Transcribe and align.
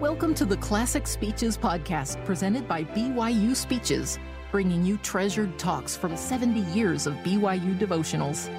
Welcome 0.00 0.34
to 0.34 0.44
the 0.44 0.58
Classic 0.58 1.06
Speeches 1.06 1.56
podcast 1.56 2.22
presented 2.26 2.68
by 2.68 2.84
BYU 2.84 3.56
Speeches, 3.56 4.18
bringing 4.50 4.84
you 4.84 4.98
treasured 4.98 5.58
talks 5.58 5.96
from 5.96 6.18
70 6.18 6.60
years 6.78 7.06
of 7.06 7.14
BYU 7.24 7.78
devotionals. 7.78 8.50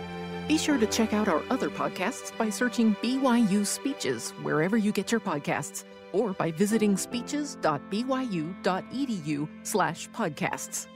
Be 0.48 0.58
sure 0.58 0.80
to 0.80 0.88
check 0.88 1.14
out 1.14 1.28
our 1.28 1.44
other 1.52 1.70
podcasts 1.70 2.36
by 2.40 2.50
searching 2.50 2.96
BYU 3.04 3.68
Speeches 3.68 4.32
wherever 4.42 4.78
you 4.78 4.92
get 4.92 5.12
your 5.12 5.22
podcasts 5.22 5.84
or 6.12 6.34
by 6.34 6.50
visiting 6.50 6.98
speeches.byu.edu 6.98 9.48
slash 9.62 10.10
podcasts. 10.10 10.88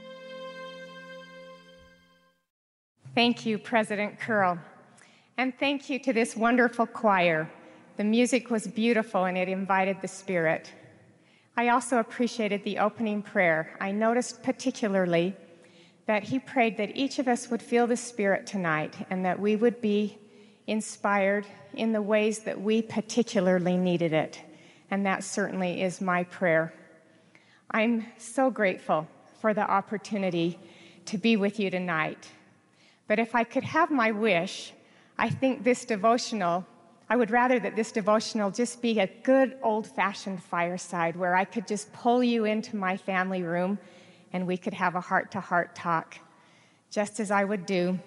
Thank 3.14 3.46
you, 3.46 3.58
President 3.58 4.18
Curl. 4.18 4.58
And 5.38 5.52
thank 5.60 5.88
you 5.88 6.00
to 6.00 6.12
this 6.12 6.34
wonderful 6.34 6.86
choir. 6.86 7.48
The 7.96 8.04
music 8.04 8.50
was 8.50 8.66
beautiful 8.66 9.24
and 9.24 9.36
it 9.36 9.48
invited 9.48 10.00
the 10.00 10.08
Spirit. 10.08 10.72
I 11.56 11.68
also 11.68 11.98
appreciated 11.98 12.64
the 12.64 12.78
opening 12.78 13.22
prayer. 13.22 13.76
I 13.80 13.92
noticed 13.92 14.42
particularly 14.42 15.36
that 16.06 16.22
he 16.22 16.38
prayed 16.38 16.78
that 16.78 16.96
each 16.96 17.18
of 17.18 17.28
us 17.28 17.50
would 17.50 17.62
feel 17.62 17.86
the 17.86 17.96
Spirit 17.96 18.46
tonight 18.46 18.94
and 19.10 19.24
that 19.24 19.38
we 19.38 19.56
would 19.56 19.80
be 19.80 20.18
inspired 20.66 21.46
in 21.74 21.92
the 21.92 22.00
ways 22.00 22.40
that 22.40 22.60
we 22.60 22.80
particularly 22.80 23.76
needed 23.76 24.12
it. 24.12 24.40
And 24.90 25.04
that 25.04 25.22
certainly 25.24 25.82
is 25.82 26.00
my 26.00 26.24
prayer. 26.24 26.72
I'm 27.70 28.06
so 28.16 28.50
grateful 28.50 29.06
for 29.40 29.52
the 29.52 29.68
opportunity 29.68 30.58
to 31.06 31.18
be 31.18 31.36
with 31.36 31.60
you 31.60 31.70
tonight. 31.70 32.28
But 33.08 33.18
if 33.18 33.34
I 33.34 33.44
could 33.44 33.64
have 33.64 33.90
my 33.90 34.12
wish, 34.12 34.72
I 35.18 35.28
think 35.28 35.64
this 35.64 35.84
devotional, 35.84 36.66
I 37.12 37.16
would 37.16 37.30
rather 37.30 37.60
that 37.60 37.76
this 37.76 37.92
devotional 37.92 38.50
just 38.50 38.80
be 38.80 38.98
a 38.98 39.06
good 39.22 39.58
old 39.62 39.86
fashioned 39.86 40.42
fireside 40.42 41.14
where 41.14 41.36
I 41.36 41.44
could 41.44 41.66
just 41.66 41.92
pull 41.92 42.24
you 42.24 42.46
into 42.46 42.74
my 42.74 42.96
family 42.96 43.42
room 43.42 43.78
and 44.32 44.46
we 44.46 44.56
could 44.56 44.72
have 44.72 44.94
a 44.94 45.00
heart 45.02 45.30
to 45.32 45.40
heart 45.40 45.74
talk, 45.74 46.16
just 46.90 47.20
as 47.20 47.30
I 47.30 47.44
would 47.44 47.66
do 47.66 47.98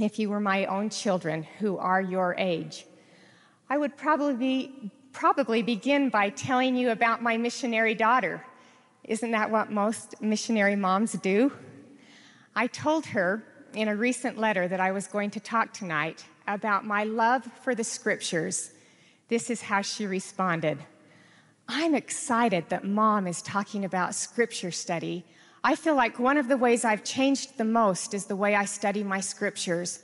if 0.00 0.18
you 0.18 0.30
were 0.30 0.40
my 0.40 0.64
own 0.64 0.88
children 0.88 1.42
who 1.42 1.76
are 1.76 2.00
your 2.00 2.34
age. 2.38 2.86
I 3.68 3.76
would 3.76 3.98
probably, 3.98 4.36
be, 4.36 4.90
probably 5.12 5.60
begin 5.60 6.08
by 6.08 6.30
telling 6.30 6.74
you 6.74 6.88
about 6.88 7.22
my 7.22 7.36
missionary 7.36 7.94
daughter. 7.94 8.42
Isn't 9.04 9.32
that 9.32 9.50
what 9.50 9.70
most 9.70 10.22
missionary 10.22 10.74
moms 10.74 11.12
do? 11.12 11.52
I 12.56 12.66
told 12.68 13.04
her 13.04 13.44
in 13.74 13.88
a 13.88 13.94
recent 13.94 14.38
letter 14.38 14.68
that 14.68 14.80
I 14.80 14.90
was 14.90 15.06
going 15.06 15.28
to 15.32 15.40
talk 15.40 15.74
tonight 15.74 16.24
about 16.46 16.84
my 16.84 17.04
love 17.04 17.44
for 17.62 17.74
the 17.74 17.84
scriptures. 17.84 18.72
This 19.28 19.50
is 19.50 19.62
how 19.62 19.82
she 19.82 20.06
responded 20.06 20.78
I'm 21.68 21.94
excited 21.94 22.68
that 22.68 22.84
mom 22.84 23.26
is 23.26 23.40
talking 23.40 23.84
about 23.84 24.14
scripture 24.14 24.70
study. 24.70 25.24
I 25.64 25.74
feel 25.76 25.94
like 25.94 26.18
one 26.18 26.36
of 26.36 26.48
the 26.48 26.56
ways 26.56 26.84
I've 26.84 27.04
changed 27.04 27.56
the 27.56 27.64
most 27.64 28.14
is 28.14 28.26
the 28.26 28.36
way 28.36 28.54
I 28.54 28.64
study 28.64 29.02
my 29.02 29.20
scriptures. 29.20 30.00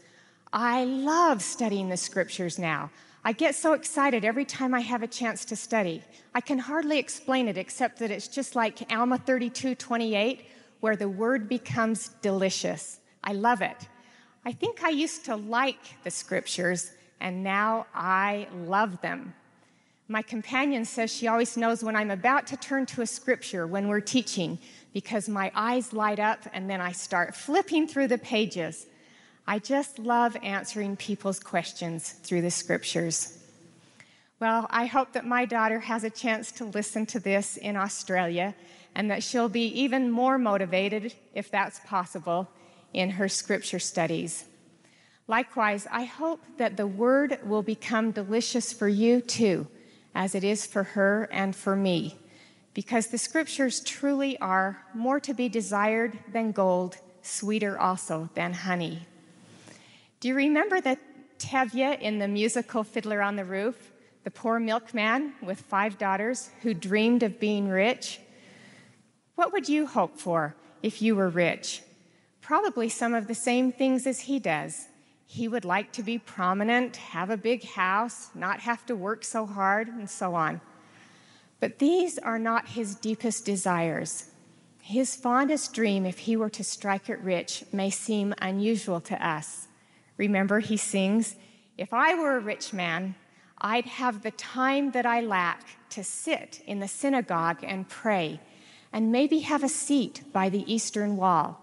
I 0.53 0.85
love 0.85 1.43
studying 1.43 1.89
the 1.89 1.97
scriptures 1.97 2.59
now. 2.59 2.91
I 3.25 3.33
get 3.33 3.55
so 3.55 3.73
excited 3.73 4.25
every 4.25 4.45
time 4.45 4.73
I 4.73 4.81
have 4.81 5.03
a 5.03 5.09
chance 5.09 5.45
to 5.47 5.57
study. 5.57 6.03
I 6.35 6.41
can 6.41 6.59
hardly 6.59 6.99
explain 6.99 7.49
it 7.49 7.59
except 7.59 7.99
that 7.99 8.11
it's 8.11 8.29
just 8.29 8.55
like 8.55 8.91
Alma 8.91 9.19
32 9.19 9.75
28, 9.75 10.47
where 10.81 10.97
the 10.97 11.09
word 11.09 11.49
becomes 11.49 12.11
delicious. 12.23 13.01
I 13.25 13.33
love 13.33 13.61
it. 13.61 13.89
I 14.45 14.53
think 14.53 14.83
I 14.83 14.91
used 14.91 15.25
to 15.27 15.37
like 15.37 16.03
the 16.05 16.11
scriptures, 16.11 16.93
and 17.21 17.43
now 17.43 17.87
I 17.95 18.49
love 18.55 19.01
them. 19.01 19.35
My 20.11 20.23
companion 20.23 20.87
says 20.87 21.15
she 21.15 21.29
always 21.29 21.57
knows 21.57 21.85
when 21.85 21.95
I'm 21.95 22.11
about 22.11 22.47
to 22.47 22.57
turn 22.57 22.87
to 22.87 23.03
a 23.03 23.07
scripture 23.07 23.67
when 23.67 23.89
we're 23.89 24.01
teaching 24.01 24.59
because 24.95 25.29
my 25.29 25.53
eyes 25.55 25.93
light 25.93 26.19
up 26.19 26.41
and 26.55 26.69
then 26.69 26.81
I 26.81 26.93
start 26.93 27.35
flipping 27.35 27.87
through 27.87 28.09
the 28.09 28.17
pages. 28.17 28.87
I 29.47 29.59
just 29.59 29.99
love 29.99 30.35
answering 30.43 30.97
people's 30.97 31.41
questions 31.41 32.13
through 32.13 32.41
the 32.41 32.51
scriptures. 32.51 33.39
Well, 34.41 34.67
I 34.71 34.87
hope 34.87 35.13
that 35.13 35.27
my 35.27 35.45
daughter 35.45 35.81
has 35.81 36.05
a 36.05 36.11
chance 36.11 36.53
to 36.53 36.65
listen 36.65 37.05
to 37.07 37.21
this 37.21 37.59
in 37.59 37.77
Australia 37.77 38.55
and 38.95 39.11
that 39.11 39.23
she'll 39.23 39.49
be 39.49 39.67
even 39.79 40.11
more 40.11 40.39
motivated, 40.39 41.13
if 41.35 41.51
that's 41.51 41.81
possible, 41.81 42.49
in 42.93 43.11
her 43.11 43.29
scripture 43.29 43.79
studies. 43.79 44.45
Likewise, 45.27 45.87
I 45.91 46.05
hope 46.05 46.41
that 46.57 46.77
the 46.77 46.87
word 46.87 47.39
will 47.45 47.63
become 47.63 48.13
delicious 48.13 48.73
for 48.73 48.89
you 48.89 49.21
too, 49.21 49.67
as 50.15 50.35
it 50.35 50.43
is 50.43 50.65
for 50.65 50.83
her 50.83 51.29
and 51.31 51.55
for 51.55 51.77
me, 51.77 52.17
because 52.73 53.09
the 53.09 53.19
scriptures 53.19 53.81
truly 53.81 54.39
are 54.41 54.83
more 54.95 55.21
to 55.21 55.35
be 55.35 55.49
desired 55.49 56.19
than 56.33 56.53
gold, 56.53 56.97
sweeter 57.21 57.79
also 57.79 58.31
than 58.35 58.55
honey. 58.55 59.07
Do 60.21 60.29
you 60.29 60.35
remember 60.35 60.81
the 60.81 60.99
Tevye 61.39 62.01
in 62.01 62.19
the 62.19 62.27
musical 62.27 62.83
Fiddler 62.83 63.23
on 63.23 63.37
the 63.37 63.45
Roof? 63.45 63.93
The 64.25 64.31
poor 64.31 64.59
milkman 64.59 65.35
with 65.43 65.61
five 65.61 65.99
daughters 65.99 66.51
who 66.63 66.75
dreamed 66.75 67.23
of 67.23 67.39
being 67.39 67.69
rich? 67.69 68.21
What 69.37 69.53
would 69.53 69.69
you 69.69 69.87
hope 69.87 70.19
for 70.19 70.57
if 70.83 71.01
you 71.01 71.15
were 71.15 71.29
rich? 71.29 71.83
Probably 72.49 72.89
some 72.89 73.13
of 73.13 73.27
the 73.27 73.35
same 73.35 73.71
things 73.71 74.07
as 74.07 74.21
he 74.21 74.39
does. 74.39 74.89
He 75.27 75.47
would 75.47 75.67
like 75.67 75.93
to 75.93 76.03
be 76.03 76.17
prominent, 76.17 76.97
have 76.97 77.29
a 77.29 77.37
big 77.37 77.63
house, 77.63 78.31
not 78.35 78.61
have 78.61 78.87
to 78.87 78.97
work 78.97 79.23
so 79.23 79.45
hard, 79.45 79.87
and 79.87 80.09
so 80.09 80.35
on. 80.35 80.63
But 81.61 81.79
these 81.79 82.17
are 82.17 82.39
not 82.39 82.71
his 82.71 82.95
deepest 82.95 83.45
desires. 83.45 84.31
His 84.81 85.15
fondest 85.15 85.75
dream, 85.75 86.07
if 86.07 86.21
he 86.21 86.37
were 86.37 86.49
to 86.49 86.65
strike 86.65 87.11
it 87.11 87.21
rich, 87.21 87.65
may 87.71 87.91
seem 87.91 88.33
unusual 88.41 89.03
to 89.03 89.27
us. 89.27 89.69
Remember, 90.17 90.61
he 90.61 90.79
sings, 90.79 91.37
If 91.77 91.93
I 91.93 92.15
were 92.15 92.39
a 92.39 92.41
rich 92.41 92.73
man, 92.73 93.15
I'd 93.59 93.85
have 93.85 94.23
the 94.23 94.31
time 94.31 94.93
that 94.93 95.05
I 95.05 95.21
lack 95.21 95.67
to 95.91 96.03
sit 96.03 96.63
in 96.67 96.81
the 96.81 96.89
synagogue 96.89 97.59
and 97.63 97.91
pray, 97.91 98.41
and 98.91 99.13
maybe 99.13 99.41
have 99.41 99.63
a 99.63 99.69
seat 99.69 100.23
by 100.33 100.49
the 100.49 100.65
eastern 100.73 101.19
wall 101.19 101.63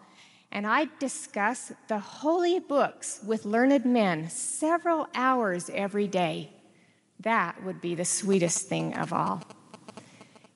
and 0.55 0.66
I'd 0.66 0.99
discuss 0.99 1.73
the 1.89 1.99
holy 1.99 2.61
books 2.61 3.19
with 3.27 3.43
learned 3.43 3.83
men 3.83 4.29
several 4.29 5.09
hours 5.13 5.69
every 5.73 6.07
day. 6.07 6.49
That 7.19 7.61
would 7.66 7.81
be 7.81 7.93
the 7.93 8.05
sweetest 8.05 8.69
thing 8.69 8.95
of 8.95 9.11
all. 9.11 9.44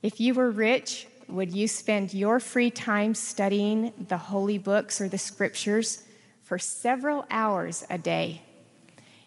If 0.02 0.22
you 0.22 0.36
were 0.36 0.52
rich, 0.52 1.06
would 1.28 1.52
you 1.52 1.68
spend 1.68 2.14
your 2.14 2.40
free 2.40 2.72
time 2.72 3.14
studying 3.14 3.92
the 4.08 4.18
holy 4.18 4.58
books 4.58 5.02
or 5.02 5.10
the 5.10 5.18
scriptures 5.18 6.02
for 6.44 6.58
several 6.58 7.26
hours 7.30 7.86
a 7.90 7.98
day? 7.98 8.42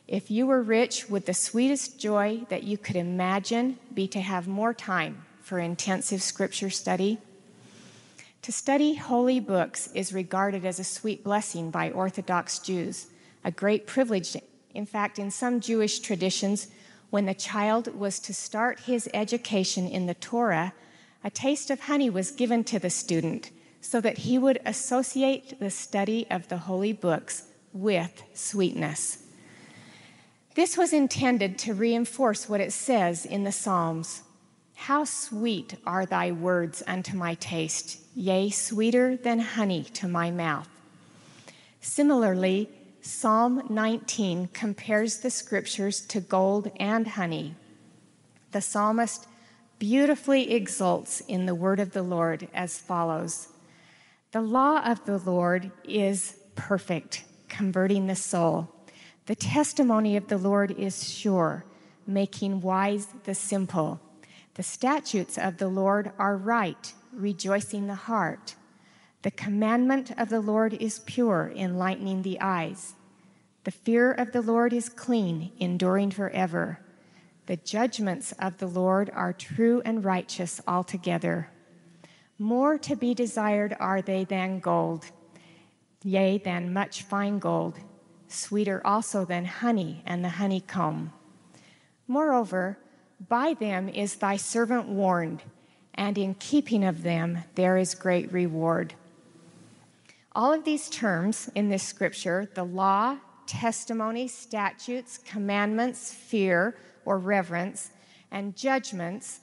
If 0.09 0.31
you 0.31 0.47
were 0.47 0.63
rich, 0.63 1.07
would 1.11 1.27
the 1.27 1.35
sweetest 1.35 2.01
joy 2.01 2.47
that 2.49 2.63
you 2.63 2.79
could 2.79 2.97
imagine 2.97 3.79
be 3.93 4.09
to 4.09 4.21
have 4.23 4.49
more 4.49 4.73
time 4.73 5.27
for 5.43 5.59
intensive 5.59 6.23
scripture 6.23 6.71
study? 6.71 7.19
To 8.43 8.51
study 8.51 8.95
holy 8.95 9.39
books 9.39 9.89
is 9.95 10.13
regarded 10.13 10.67
as 10.67 10.81
a 10.81 10.85
sweet 10.85 11.23
blessing 11.23 11.71
by 11.71 11.93
Orthodox 11.93 12.59
Jews, 12.59 13.07
a 13.45 13.53
great 13.53 13.87
privilege. 13.87 14.37
In 14.75 14.85
fact, 14.85 15.21
in 15.21 15.31
some 15.31 15.61
Jewish 15.61 16.01
traditions, 16.01 16.67
when 17.11 17.27
the 17.27 17.35
child 17.35 17.97
was 17.97 18.19
to 18.19 18.35
start 18.35 18.81
his 18.81 19.09
education 19.15 19.87
in 19.87 20.07
the 20.07 20.15
Torah, 20.15 20.75
a 21.23 21.31
taste 21.31 21.71
of 21.71 21.83
honey 21.83 22.11
was 22.11 22.33
given 22.33 22.65
to 22.65 22.81
the 22.81 22.91
student 22.91 23.53
so 23.81 24.01
that 24.01 24.19
he 24.19 24.39
would 24.39 24.59
associate 24.67 25.61
the 25.61 25.71
study 25.71 26.27
of 26.29 26.49
the 26.49 26.59
holy 26.59 26.93
books 26.93 27.45
with 27.73 28.25
sweetness. 28.35 29.23
This 30.57 30.77
was 30.77 30.93
intended 30.93 31.59
to 31.59 31.75
reinforce 31.75 32.49
what 32.49 32.61
it 32.61 32.73
says 32.73 33.25
in 33.25 33.45
the 33.45 33.53
Psalms 33.53 34.23
How 34.75 35.05
sweet 35.05 35.77
are 35.87 36.05
thy 36.05 36.33
words 36.33 36.83
unto 36.89 37.17
my 37.17 37.35
taste! 37.35 38.02
Yea, 38.15 38.51
sweeter 38.51 39.17
than 39.17 39.39
honey 39.39 39.85
to 39.85 40.07
my 40.07 40.31
mouth. 40.31 40.69
Similarly, 41.81 42.69
Psalm 43.01 43.65
19 43.69 44.49
compares 44.53 45.19
the 45.19 45.31
scriptures 45.31 46.01
to 46.03 46.21
gold 46.21 46.71
and 46.79 47.09
honey. 47.09 47.55
The 48.53 48.61
psalmist 48.61 49.27
beautifully 49.79 50.53
exults 50.53 51.21
in 51.27 51.47
the 51.47 51.55
word 51.55 51.81
of 51.81 51.93
the 51.93 52.03
Lord 52.03 52.47
as 52.55 52.79
follows 52.79 53.49
The 54.31 54.41
law 54.41 54.85
of 54.85 55.05
the 55.05 55.19
Lord 55.19 55.73
is 55.83 56.37
perfect, 56.55 57.25
converting 57.49 58.07
the 58.07 58.15
soul. 58.15 58.69
The 59.27 59.35
testimony 59.35 60.17
of 60.17 60.29
the 60.29 60.39
Lord 60.39 60.71
is 60.71 61.09
sure, 61.09 61.65
making 62.07 62.61
wise 62.61 63.09
the 63.25 63.35
simple. 63.35 64.01
The 64.55 64.63
statutes 64.63 65.39
of 65.39 65.59
the 65.59 65.69
Lord 65.69 66.13
are 66.19 66.37
right 66.37 66.93
rejoicing 67.13 67.87
the 67.87 67.95
heart. 67.95 68.55
The 69.23 69.31
commandment 69.31 70.11
of 70.19 70.29
the 70.29 70.41
Lord 70.41 70.75
is 70.75 70.99
pure, 71.01 71.53
enlightening 71.55 72.23
the 72.23 72.41
eyes. 72.41 72.95
The 73.65 73.71
fear 73.71 74.13
of 74.13 74.33
the 74.33 74.43
Lord 74.43 74.73
is 74.73 74.89
clean, 74.89 75.53
enduring 75.61 76.11
forever. 76.11 76.81
The 77.47 77.57
judgments 77.57 78.33
of 78.33 78.59
the 78.59 78.67
Lord 78.67 79.11
are 79.15 79.33
true 79.33 79.83
and 79.85 80.05
righteous 80.05 80.61
altogether. 80.67 81.49
More 82.39 82.79
to 82.79 82.97
be 82.97 83.15
desired 83.15 83.77
are 83.79 84.03
they 84.03 84.25
than 84.25 84.59
gold, 84.59 85.07
yea, 86.03 86.39
than 86.39 86.73
much 86.73 87.03
fine 87.03 87.39
gold, 87.39 87.79
sweeter 88.27 88.85
also 88.85 89.25
than 89.25 89.45
honey 89.45 90.03
and 90.07 90.25
the 90.25 90.31
honeycomb. 90.31 91.13
Moreover, 92.09 92.79
by 93.29 93.55
them 93.55 93.89
is 93.89 94.17
thy 94.17 94.37
servant 94.37 94.89
warned, 94.89 95.43
and 95.95 96.17
in 96.19 96.35
keeping 96.35 96.85
of 96.85 97.03
them 97.03 97.45
there 97.55 97.77
is 97.77 97.95
great 97.95 98.33
reward. 98.33 98.95
All 100.35 100.53
of 100.53 100.65
these 100.65 100.89
terms 100.89 101.51
in 101.55 101.69
this 101.69 101.83
scripture 101.83 102.49
the 102.55 102.65
law, 102.65 103.19
testimony, 103.47 104.29
statutes, 104.29 105.19
commandments, 105.19 106.13
fear 106.13 106.77
or 107.05 107.19
reverence, 107.19 107.91
and 108.31 108.57
judgments 108.57 109.41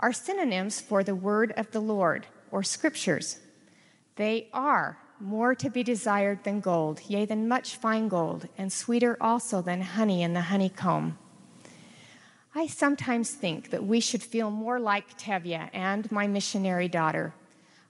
are 0.00 0.12
synonyms 0.12 0.80
for 0.80 1.04
the 1.04 1.14
word 1.14 1.52
of 1.56 1.70
the 1.70 1.80
Lord 1.80 2.26
or 2.50 2.62
scriptures. 2.62 3.38
They 4.16 4.48
are 4.52 4.98
more 5.20 5.54
to 5.54 5.70
be 5.70 5.84
desired 5.84 6.42
than 6.42 6.60
gold, 6.60 7.00
yea, 7.06 7.24
than 7.24 7.46
much 7.46 7.76
fine 7.76 8.08
gold, 8.08 8.48
and 8.58 8.72
sweeter 8.72 9.16
also 9.20 9.62
than 9.62 9.80
honey 9.80 10.22
in 10.22 10.32
the 10.32 10.40
honeycomb. 10.40 11.16
I 12.54 12.66
sometimes 12.66 13.30
think 13.30 13.70
that 13.70 13.84
we 13.84 14.00
should 14.00 14.22
feel 14.22 14.50
more 14.50 14.78
like 14.78 15.18
Tevye 15.18 15.70
and 15.72 16.10
my 16.12 16.26
missionary 16.26 16.86
daughter. 16.86 17.32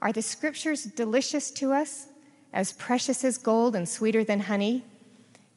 Are 0.01 0.13
the 0.13 0.23
scriptures 0.23 0.85
delicious 0.85 1.51
to 1.53 1.73
us, 1.73 2.07
as 2.53 2.73
precious 2.73 3.25
as 3.25 3.39
gold 3.39 3.75
and 3.75 3.89
sweeter 3.89 4.23
than 4.23 4.41
honey? 4.41 4.85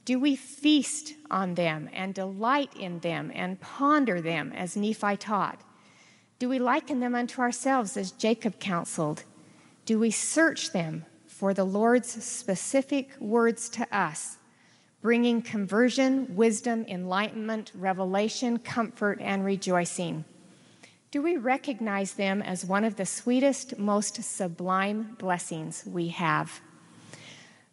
Do 0.06 0.20
we 0.20 0.36
feast 0.36 1.14
on 1.30 1.54
them 1.54 1.90
and 1.94 2.16
delight 2.16 2.72
in 2.76 3.00
them 3.00 3.32
and 3.36 3.60
ponder 3.62 4.22
them 4.22 4.52
as 4.54 4.76
Nephi 4.76 5.18
taught? 5.18 5.62
Do 6.40 6.50
we 6.50 6.58
liken 6.58 7.00
them 7.00 7.14
unto 7.14 7.42
ourselves 7.42 7.98
as 7.98 8.12
Jacob 8.12 8.60
counseled? 8.60 9.24
Do 9.86 10.00
we 10.00 10.10
search 10.10 10.72
them 10.72 11.06
for 11.28 11.54
the 11.54 11.64
Lord's 11.64 12.24
specific 12.24 13.10
words 13.20 13.70
to 13.70 13.88
us 13.96 14.38
bringing 15.06 15.40
conversion, 15.40 16.36
wisdom, 16.36 16.84
enlightenment, 16.88 17.72
revelation, 17.76 18.58
comfort, 18.58 19.22
and 19.22 19.46
rejoicing? 19.46 20.26
Do 21.12 21.22
we 21.22 21.38
recognize 21.38 22.14
them 22.14 22.42
as 22.42 22.66
one 22.66 22.84
of 22.84 22.96
the 22.96 23.06
sweetest, 23.06 23.78
most 23.78 24.16
sublime 24.24 25.16
blessings 25.20 25.84
we 25.86 26.08
have? 26.08 26.60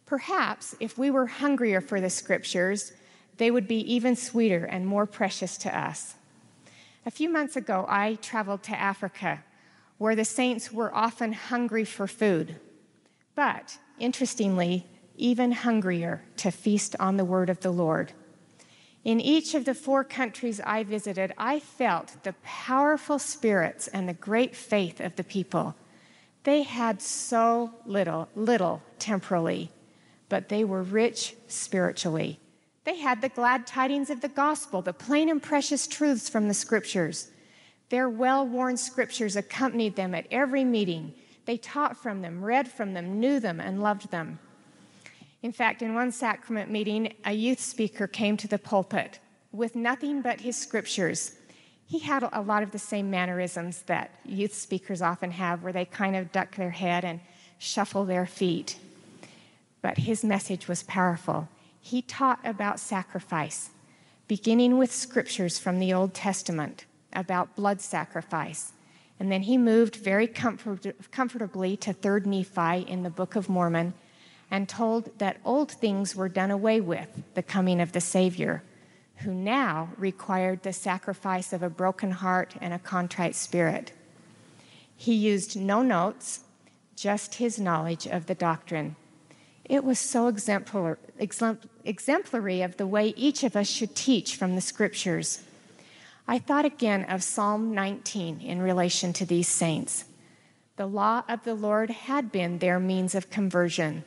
Perhaps 0.04 0.76
if 0.78 0.98
we 0.98 1.10
were 1.10 1.24
hungrier 1.24 1.80
for 1.80 2.02
the 2.02 2.10
scriptures, 2.10 2.92
they 3.38 3.50
would 3.50 3.66
be 3.66 3.80
even 3.90 4.14
sweeter 4.14 4.66
and 4.66 4.86
more 4.86 5.06
precious 5.06 5.56
to 5.56 5.74
us. 5.74 6.16
A 7.06 7.10
few 7.10 7.30
months 7.30 7.56
ago, 7.56 7.86
I 7.88 8.16
traveled 8.16 8.62
to 8.64 8.78
Africa, 8.78 9.42
where 9.96 10.14
the 10.14 10.26
saints 10.26 10.70
were 10.70 10.94
often 10.94 11.32
hungry 11.32 11.86
for 11.86 12.06
food. 12.06 12.56
But 13.34 13.78
interestingly, 13.98 14.84
even 15.16 15.52
hungrier 15.52 16.22
to 16.38 16.50
feast 16.50 16.96
on 16.98 17.16
the 17.16 17.24
word 17.24 17.50
of 17.50 17.60
the 17.60 17.70
Lord. 17.70 18.12
In 19.04 19.20
each 19.20 19.54
of 19.54 19.64
the 19.64 19.74
four 19.74 20.04
countries 20.04 20.60
I 20.64 20.84
visited, 20.84 21.32
I 21.36 21.58
felt 21.58 22.22
the 22.22 22.34
powerful 22.44 23.18
spirits 23.18 23.88
and 23.88 24.08
the 24.08 24.14
great 24.14 24.54
faith 24.54 25.00
of 25.00 25.16
the 25.16 25.24
people. 25.24 25.74
They 26.44 26.62
had 26.62 27.02
so 27.02 27.72
little, 27.84 28.28
little 28.34 28.82
temporally, 28.98 29.70
but 30.28 30.48
they 30.48 30.64
were 30.64 30.82
rich 30.82 31.34
spiritually. 31.48 32.38
They 32.84 32.96
had 32.96 33.20
the 33.20 33.28
glad 33.28 33.66
tidings 33.66 34.10
of 34.10 34.20
the 34.20 34.28
gospel, 34.28 34.82
the 34.82 34.92
plain 34.92 35.28
and 35.28 35.42
precious 35.42 35.86
truths 35.86 36.28
from 36.28 36.48
the 36.48 36.54
scriptures. 36.54 37.30
Their 37.90 38.08
well 38.08 38.46
worn 38.46 38.76
scriptures 38.76 39.36
accompanied 39.36 39.96
them 39.96 40.14
at 40.14 40.26
every 40.30 40.64
meeting. 40.64 41.14
They 41.44 41.56
taught 41.56 41.96
from 41.96 42.22
them, 42.22 42.44
read 42.44 42.68
from 42.68 42.94
them, 42.94 43.20
knew 43.20 43.38
them, 43.38 43.60
and 43.60 43.82
loved 43.82 44.10
them. 44.10 44.38
In 45.42 45.52
fact, 45.52 45.82
in 45.82 45.94
one 45.94 46.12
sacrament 46.12 46.70
meeting, 46.70 47.14
a 47.24 47.32
youth 47.32 47.60
speaker 47.60 48.06
came 48.06 48.36
to 48.36 48.48
the 48.48 48.58
pulpit 48.58 49.18
with 49.50 49.74
nothing 49.74 50.22
but 50.22 50.40
his 50.40 50.56
scriptures. 50.56 51.32
He 51.84 51.98
had 51.98 52.26
a 52.32 52.40
lot 52.40 52.62
of 52.62 52.70
the 52.70 52.78
same 52.78 53.10
mannerisms 53.10 53.82
that 53.82 54.12
youth 54.24 54.54
speakers 54.54 55.02
often 55.02 55.32
have, 55.32 55.62
where 55.62 55.72
they 55.72 55.84
kind 55.84 56.14
of 56.14 56.30
duck 56.30 56.54
their 56.54 56.70
head 56.70 57.04
and 57.04 57.20
shuffle 57.58 58.04
their 58.04 58.24
feet. 58.24 58.78
But 59.82 59.98
his 59.98 60.24
message 60.24 60.68
was 60.68 60.84
powerful. 60.84 61.48
He 61.80 62.02
taught 62.02 62.38
about 62.44 62.78
sacrifice, 62.78 63.70
beginning 64.28 64.78
with 64.78 64.92
scriptures 64.92 65.58
from 65.58 65.80
the 65.80 65.92
Old 65.92 66.14
Testament 66.14 66.86
about 67.12 67.56
blood 67.56 67.80
sacrifice. 67.80 68.72
And 69.18 69.30
then 69.30 69.42
he 69.42 69.58
moved 69.58 69.96
very 69.96 70.28
comfort- 70.28 71.10
comfortably 71.10 71.76
to 71.78 71.92
3rd 71.92 72.26
Nephi 72.26 72.88
in 72.88 73.02
the 73.02 73.10
Book 73.10 73.34
of 73.34 73.48
Mormon 73.48 73.92
and 74.52 74.68
told 74.68 75.18
that 75.18 75.38
old 75.46 75.72
things 75.72 76.14
were 76.14 76.28
done 76.28 76.50
away 76.50 76.78
with, 76.78 77.08
the 77.32 77.42
coming 77.42 77.80
of 77.80 77.92
the 77.92 78.00
Savior, 78.02 78.62
who 79.16 79.32
now 79.32 79.88
required 79.96 80.62
the 80.62 80.74
sacrifice 80.74 81.54
of 81.54 81.62
a 81.62 81.70
broken 81.70 82.10
heart 82.10 82.54
and 82.60 82.74
a 82.74 82.78
contrite 82.78 83.34
spirit. 83.34 83.92
He 84.94 85.14
used 85.14 85.56
no 85.56 85.80
notes, 85.82 86.40
just 86.94 87.36
his 87.36 87.58
knowledge 87.58 88.06
of 88.06 88.26
the 88.26 88.34
doctrine. 88.34 88.94
It 89.64 89.84
was 89.84 89.98
so 89.98 90.26
exemplary, 90.26 90.98
of 92.62 92.76
the 92.76 92.86
way 92.86 93.14
each 93.16 93.44
of 93.44 93.56
us 93.56 93.70
should 93.70 93.96
teach 93.96 94.36
from 94.36 94.54
the 94.54 94.60
scriptures. 94.60 95.42
I 96.28 96.38
thought 96.38 96.66
again 96.66 97.04
of 97.04 97.22
Psalm 97.22 97.74
19 97.74 98.42
in 98.42 98.60
relation 98.60 99.14
to 99.14 99.24
these 99.24 99.48
saints. 99.48 100.04
The 100.76 100.86
law 100.86 101.22
of 101.26 101.42
the 101.44 101.54
Lord 101.54 101.88
had 101.88 102.30
been 102.30 102.58
their 102.58 102.78
means 102.78 103.14
of 103.14 103.30
conversion 103.30 104.04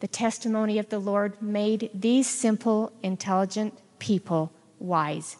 the 0.00 0.08
testimony 0.08 0.78
of 0.78 0.88
the 0.88 0.98
Lord 0.98 1.40
made 1.40 1.90
these 1.94 2.28
simple, 2.28 2.92
intelligent 3.02 3.78
people 3.98 4.52
wise. 4.78 5.36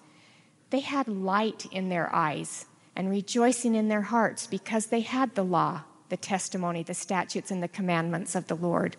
They 0.71 0.81
had 0.81 1.09
light 1.09 1.67
in 1.71 1.89
their 1.89 2.15
eyes 2.15 2.67
and 2.97 3.11
rejoicing 3.11 3.75
in 3.75 3.89
their 3.89 4.03
hearts 4.03 4.47
because 4.47 4.87
they 4.87 5.01
had 5.01 5.35
the 5.35 5.45
law, 5.45 5.83
the 6.09 6.17
testimony, 6.17 6.83
the 6.83 6.95
statutes, 6.95 7.51
and 7.51 7.63
the 7.63 7.69
commandments 7.69 8.35
of 8.35 8.47
the 8.47 8.55
Lord. 8.55 8.97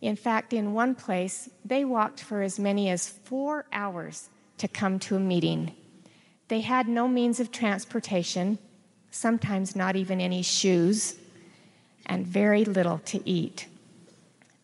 In 0.00 0.16
fact, 0.16 0.52
in 0.52 0.74
one 0.74 0.94
place, 0.94 1.48
they 1.64 1.84
walked 1.84 2.20
for 2.20 2.42
as 2.42 2.58
many 2.58 2.88
as 2.88 3.08
four 3.08 3.66
hours 3.72 4.28
to 4.58 4.68
come 4.68 4.98
to 5.00 5.16
a 5.16 5.20
meeting. 5.20 5.74
They 6.48 6.60
had 6.60 6.88
no 6.88 7.08
means 7.08 7.40
of 7.40 7.50
transportation, 7.50 8.58
sometimes 9.10 9.74
not 9.74 9.96
even 9.96 10.20
any 10.20 10.42
shoes, 10.42 11.16
and 12.06 12.26
very 12.26 12.64
little 12.64 12.98
to 13.06 13.28
eat. 13.28 13.66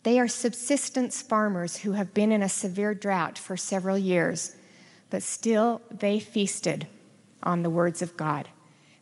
They 0.05 0.19
are 0.19 0.27
subsistence 0.27 1.23
farmers 1.23 1.77
who 1.77 1.93
have 1.93 2.13
been 2.13 2.31
in 2.31 2.43
a 2.43 2.47
severe 2.47 2.93
drought 2.93 3.39
for 3.39 3.57
several 3.57 3.97
years, 3.97 4.55
but 5.09 5.23
still 5.23 5.81
they 5.89 6.19
feasted 6.19 6.85
on 7.41 7.63
the 7.63 7.71
words 7.71 8.03
of 8.03 8.15
God. 8.15 8.47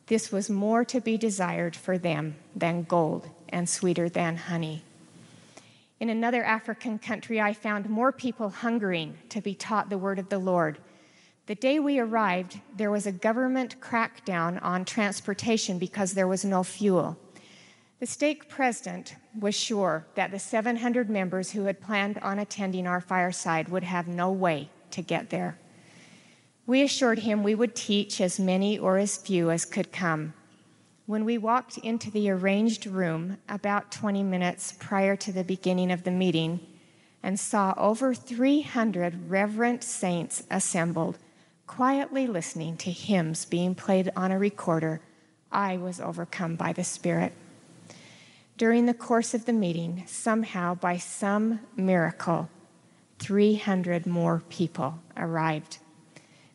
This 0.08 0.32
was 0.32 0.50
more 0.50 0.86
to 0.86 1.02
be 1.02 1.18
desired 1.18 1.76
for 1.76 1.98
them 1.98 2.38
than 2.56 2.84
gold 2.84 3.30
and 3.50 3.68
sweeter 3.68 4.08
than 4.08 4.38
honey. 4.38 4.86
In 6.00 6.08
another 6.08 6.42
African 6.46 6.98
country, 7.00 7.42
I 7.42 7.52
found 7.52 7.90
more 7.90 8.14
people 8.14 8.48
hungering 8.48 9.18
to 9.28 9.42
be 9.42 9.56
taught 9.56 9.90
the 9.90 9.98
word 9.98 10.20
of 10.20 10.30
the 10.30 10.40
Lord. 10.40 10.78
The 11.48 11.56
day 11.56 11.80
we 11.80 12.00
arrived, 12.00 12.62
there 12.78 12.92
was 12.92 13.06
a 13.06 13.12
government 13.12 13.82
crackdown 13.82 14.58
on 14.64 14.86
transportation 14.86 15.80
because 15.80 16.14
there 16.14 16.30
was 16.30 16.46
no 16.46 16.64
fuel. 16.64 17.18
The 18.04 18.08
stake 18.08 18.50
president 18.50 19.16
was 19.40 19.56
sure 19.56 20.06
that 20.16 20.30
the 20.30 20.38
700 20.38 21.10
members 21.10 21.52
who 21.52 21.64
had 21.64 21.80
planned 21.80 22.18
on 22.18 22.38
attending 22.38 22.86
our 22.86 23.00
fireside 23.00 23.70
would 23.70 23.86
have 23.86 24.10
no 24.10 24.30
way 24.30 24.68
to 24.92 25.02
get 25.02 25.30
there. 25.30 25.58
We 26.66 26.82
assured 26.82 27.20
him 27.20 27.44
we 27.44 27.56
would 27.56 27.78
teach 27.78 28.20
as 28.20 28.42
many 28.42 28.78
or 28.78 28.98
as 28.98 29.16
few 29.16 29.50
as 29.50 29.64
could 29.64 29.94
come. 29.94 30.34
When 31.06 31.24
we 31.24 31.38
walked 31.38 31.78
into 31.78 32.12
the 32.12 32.30
arranged 32.30 32.86
room 32.86 33.38
about 33.48 33.90
20 33.94 34.22
minutes 34.22 34.74
prior 34.74 35.16
to 35.16 35.32
the 35.32 35.46
beginning 35.46 35.90
of 35.90 36.04
the 36.04 36.12
meeting 36.12 36.60
and 37.24 37.40
saw 37.40 37.74
over 37.78 38.14
300 38.14 39.30
reverent 39.30 39.82
saints 39.82 40.44
assembled, 40.52 41.20
quietly 41.68 42.28
listening 42.28 42.76
to 42.76 42.92
hymns 42.92 43.46
being 43.46 43.74
played 43.74 44.12
on 44.14 44.34
a 44.34 44.38
recorder, 44.38 45.00
I 45.54 45.78
was 45.78 46.02
overcome 46.02 46.58
by 46.58 46.74
the 46.74 46.84
Spirit. 46.84 47.32
During 48.56 48.86
the 48.86 48.94
course 48.94 49.34
of 49.34 49.46
the 49.46 49.54
meeting, 49.54 50.04
somehow, 50.06 50.76
by 50.76 50.98
some 50.98 51.60
miracle, 51.76 52.50
300 53.18 54.06
more 54.06 54.44
people 54.48 55.00
arrived. 55.18 55.80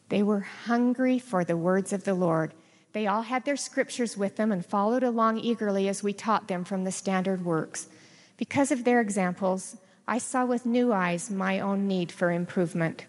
They 0.09 0.23
were 0.23 0.40
hungry 0.67 1.19
for 1.19 1.45
the 1.45 1.57
words 1.57 1.93
of 1.93 2.05
the 2.05 2.14
Lord. 2.14 2.55
They 2.93 3.07
all 3.09 3.23
had 3.23 3.45
their 3.45 3.57
scriptures 3.57 4.17
with 4.17 4.37
them 4.37 4.52
and 4.52 4.64
followed 4.64 5.02
along 5.02 5.38
eagerly 5.38 5.88
as 5.88 6.02
we 6.02 6.12
taught 6.12 6.47
them 6.47 6.64
from 6.64 6.85
the 6.85 6.93
standard 6.93 7.45
works. 7.45 7.88
Because 8.37 8.71
of 8.71 8.85
their 8.85 9.00
examples, 9.00 9.76
I 10.07 10.19
saw 10.19 10.45
with 10.47 10.64
new 10.64 10.93
eyes 10.93 11.31
my 11.31 11.59
own 11.59 11.88
need 11.88 12.12
for 12.12 12.31
improvement. 12.31 13.07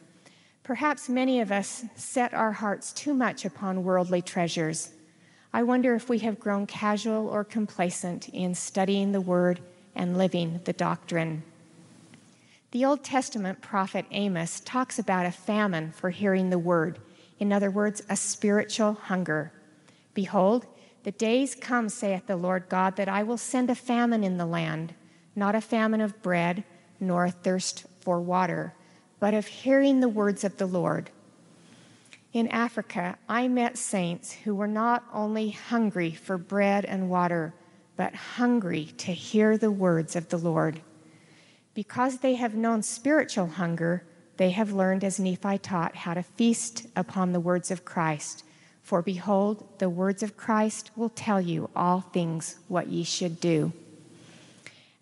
Perhaps 0.63 1.09
many 1.09 1.39
of 1.39 1.51
us 1.51 1.85
set 1.95 2.33
our 2.33 2.53
hearts 2.53 2.91
too 2.91 3.13
much 3.13 3.45
upon 3.45 3.83
worldly 3.83 4.21
treasures. 4.21 4.91
I 5.53 5.63
wonder 5.63 5.95
if 5.95 6.09
we 6.09 6.19
have 6.19 6.39
grown 6.39 6.67
casual 6.67 7.27
or 7.27 7.43
complacent 7.43 8.29
in 8.29 8.55
studying 8.55 9.11
the 9.11 9.21
Word 9.21 9.59
and 9.95 10.17
living 10.17 10.61
the 10.65 10.73
doctrine. 10.73 11.43
The 12.71 12.85
Old 12.85 13.03
Testament 13.03 13.61
prophet 13.61 14.05
Amos 14.11 14.59
talks 14.59 14.99
about 14.99 15.25
a 15.25 15.31
famine 15.31 15.91
for 15.91 16.11
hearing 16.11 16.49
the 16.49 16.59
Word, 16.59 16.99
in 17.39 17.51
other 17.51 17.71
words, 17.71 18.01
a 18.09 18.15
spiritual 18.15 18.93
hunger. 18.93 19.51
Behold, 20.13 20.67
the 21.03 21.11
days 21.11 21.55
come, 21.55 21.89
saith 21.89 22.27
the 22.27 22.35
Lord 22.35 22.69
God, 22.69 22.95
that 22.97 23.09
I 23.09 23.23
will 23.23 23.37
send 23.37 23.69
a 23.69 23.75
famine 23.75 24.23
in 24.23 24.37
the 24.37 24.45
land, 24.45 24.93
not 25.35 25.55
a 25.55 25.61
famine 25.61 26.01
of 26.01 26.21
bread, 26.21 26.63
nor 26.99 27.25
a 27.25 27.31
thirst 27.31 27.85
for 28.01 28.19
water 28.19 28.73
but 29.19 29.33
of 29.33 29.47
hearing 29.47 29.99
the 29.99 30.09
words 30.09 30.43
of 30.43 30.57
the 30.57 30.65
Lord. 30.65 31.09
In 32.31 32.47
Africa, 32.49 33.17
I 33.27 33.47
met 33.47 33.77
saints 33.77 34.31
who 34.31 34.53
were 34.53 34.67
not 34.67 35.03
only 35.11 35.49
hungry 35.49 36.11
for 36.11 36.37
bread 36.37 36.85
and 36.85 37.09
water, 37.09 37.55
but 37.95 38.13
hungry 38.13 38.93
to 38.97 39.11
hear 39.11 39.57
the 39.57 39.71
words 39.71 40.15
of 40.15 40.29
the 40.29 40.37
Lord. 40.37 40.81
Because 41.73 42.19
they 42.19 42.35
have 42.35 42.53
known 42.53 42.83
spiritual 42.83 43.47
hunger, 43.47 44.03
they 44.37 44.51
have 44.51 44.71
learned, 44.71 45.03
as 45.03 45.19
Nephi 45.19 45.57
taught, 45.57 45.95
how 45.95 46.13
to 46.13 46.23
feast 46.23 46.85
upon 46.95 47.31
the 47.31 47.39
words 47.39 47.71
of 47.71 47.83
Christ. 47.83 48.43
For 48.83 49.01
behold, 49.01 49.67
the 49.79 49.89
words 49.89 50.21
of 50.21 50.37
Christ 50.37 50.91
will 50.95 51.09
tell 51.09 51.41
you 51.41 51.69
all 51.75 52.01
things 52.01 52.57
what 52.67 52.87
ye 52.87 53.03
should 53.03 53.39
do. 53.39 53.73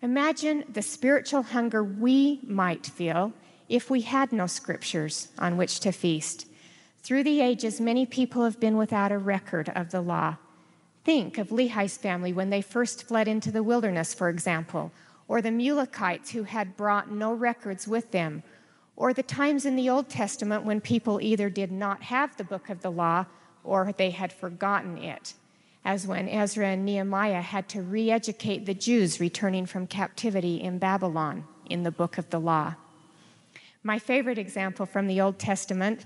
Imagine 0.00 0.64
the 0.72 0.82
spiritual 0.82 1.42
hunger 1.42 1.84
we 1.84 2.40
might 2.42 2.86
feel 2.86 3.32
if 3.68 3.90
we 3.90 4.00
had 4.00 4.32
no 4.32 4.46
scriptures 4.46 5.28
on 5.38 5.56
which 5.56 5.80
to 5.80 5.92
feast. 5.92 6.46
Through 7.08 7.24
the 7.24 7.40
ages, 7.40 7.80
many 7.80 8.04
people 8.04 8.44
have 8.44 8.60
been 8.60 8.76
without 8.76 9.12
a 9.12 9.16
record 9.16 9.70
of 9.74 9.92
the 9.92 10.02
law. 10.02 10.36
Think 11.04 11.38
of 11.38 11.50
Lehi's 11.50 11.96
family 11.96 12.34
when 12.34 12.50
they 12.50 12.60
first 12.60 13.04
fled 13.04 13.26
into 13.26 13.50
the 13.50 13.62
wilderness, 13.62 14.12
for 14.12 14.28
example, 14.28 14.92
or 15.26 15.40
the 15.40 15.48
Mulekites 15.48 16.32
who 16.32 16.42
had 16.42 16.76
brought 16.76 17.10
no 17.10 17.32
records 17.32 17.88
with 17.88 18.10
them, 18.10 18.42
or 18.94 19.14
the 19.14 19.22
times 19.22 19.64
in 19.64 19.74
the 19.74 19.88
Old 19.88 20.10
Testament 20.10 20.64
when 20.64 20.82
people 20.82 21.18
either 21.22 21.48
did 21.48 21.72
not 21.72 22.02
have 22.02 22.36
the 22.36 22.44
book 22.44 22.68
of 22.68 22.82
the 22.82 22.92
law 22.92 23.24
or 23.64 23.90
they 23.96 24.10
had 24.10 24.30
forgotten 24.30 24.98
it, 24.98 25.32
as 25.86 26.06
when 26.06 26.28
Ezra 26.28 26.66
and 26.66 26.84
Nehemiah 26.84 27.40
had 27.40 27.70
to 27.70 27.80
re 27.80 28.10
educate 28.10 28.66
the 28.66 28.74
Jews 28.74 29.18
returning 29.18 29.64
from 29.64 29.86
captivity 29.86 30.60
in 30.60 30.76
Babylon 30.76 31.46
in 31.70 31.84
the 31.84 31.90
book 31.90 32.18
of 32.18 32.28
the 32.28 32.38
law. 32.38 32.74
My 33.82 33.98
favorite 33.98 34.36
example 34.36 34.84
from 34.84 35.06
the 35.06 35.22
Old 35.22 35.38
Testament 35.38 36.04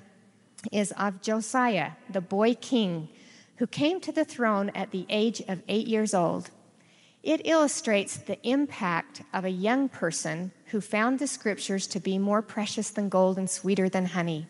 is 0.71 0.92
of 0.92 1.23
Josiah, 1.23 1.92
the 2.09 2.21
boy 2.21 2.54
king, 2.54 3.09
who 3.57 3.66
came 3.66 4.00
to 4.00 4.12
the 4.12 4.25
throne 4.25 4.71
at 4.71 4.90
the 4.90 5.07
age 5.09 5.42
of 5.49 5.62
eight 5.69 5.87
years 5.87 6.14
old. 6.14 6.50
It 7.23 7.47
illustrates 7.47 8.16
the 8.16 8.40
impact 8.47 9.23
of 9.33 9.45
a 9.45 9.50
young 9.50 9.88
person 9.88 10.52
who 10.66 10.81
found 10.81 11.19
the 11.19 11.26
scriptures 11.26 11.87
to 11.88 12.00
be 12.00 12.19
more 12.19 12.42
precious 12.42 12.90
than 12.90 13.09
gold 13.09 13.38
and 13.38 13.49
sweeter 13.49 13.88
than 13.88 14.07
honey. 14.07 14.49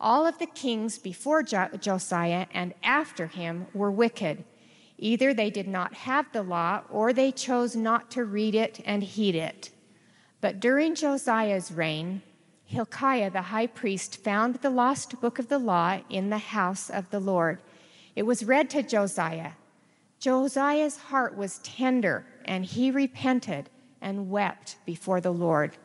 All 0.00 0.26
of 0.26 0.38
the 0.38 0.46
kings 0.46 0.98
before 0.98 1.42
jo- 1.42 1.68
Josiah 1.78 2.46
and 2.54 2.72
after 2.82 3.26
him 3.26 3.66
were 3.74 3.90
wicked. 3.90 4.44
Either 4.96 5.34
they 5.34 5.50
did 5.50 5.68
not 5.68 5.92
have 5.92 6.32
the 6.32 6.42
law 6.42 6.82
or 6.90 7.12
they 7.12 7.32
chose 7.32 7.76
not 7.76 8.10
to 8.12 8.24
read 8.24 8.54
it 8.54 8.80
and 8.86 9.02
heed 9.02 9.34
it. 9.34 9.70
But 10.40 10.60
during 10.60 10.94
Josiah's 10.94 11.70
reign, 11.70 12.22
Hilkiah 12.70 13.32
the 13.32 13.42
high 13.42 13.66
priest 13.66 14.22
found 14.22 14.54
the 14.54 14.70
lost 14.70 15.20
book 15.20 15.40
of 15.40 15.48
the 15.48 15.58
law 15.58 15.98
in 16.08 16.30
the 16.30 16.38
house 16.38 16.88
of 16.88 17.10
the 17.10 17.18
Lord. 17.18 17.58
It 18.14 18.22
was 18.22 18.44
read 18.44 18.70
to 18.70 18.84
Josiah. 18.84 19.52
Josiah's 20.20 20.96
heart 20.96 21.36
was 21.36 21.58
tender, 21.64 22.24
and 22.44 22.64
he 22.64 22.92
repented 22.92 23.70
and 24.00 24.30
wept 24.30 24.76
before 24.86 25.20
the 25.20 25.32
Lord. 25.32 25.78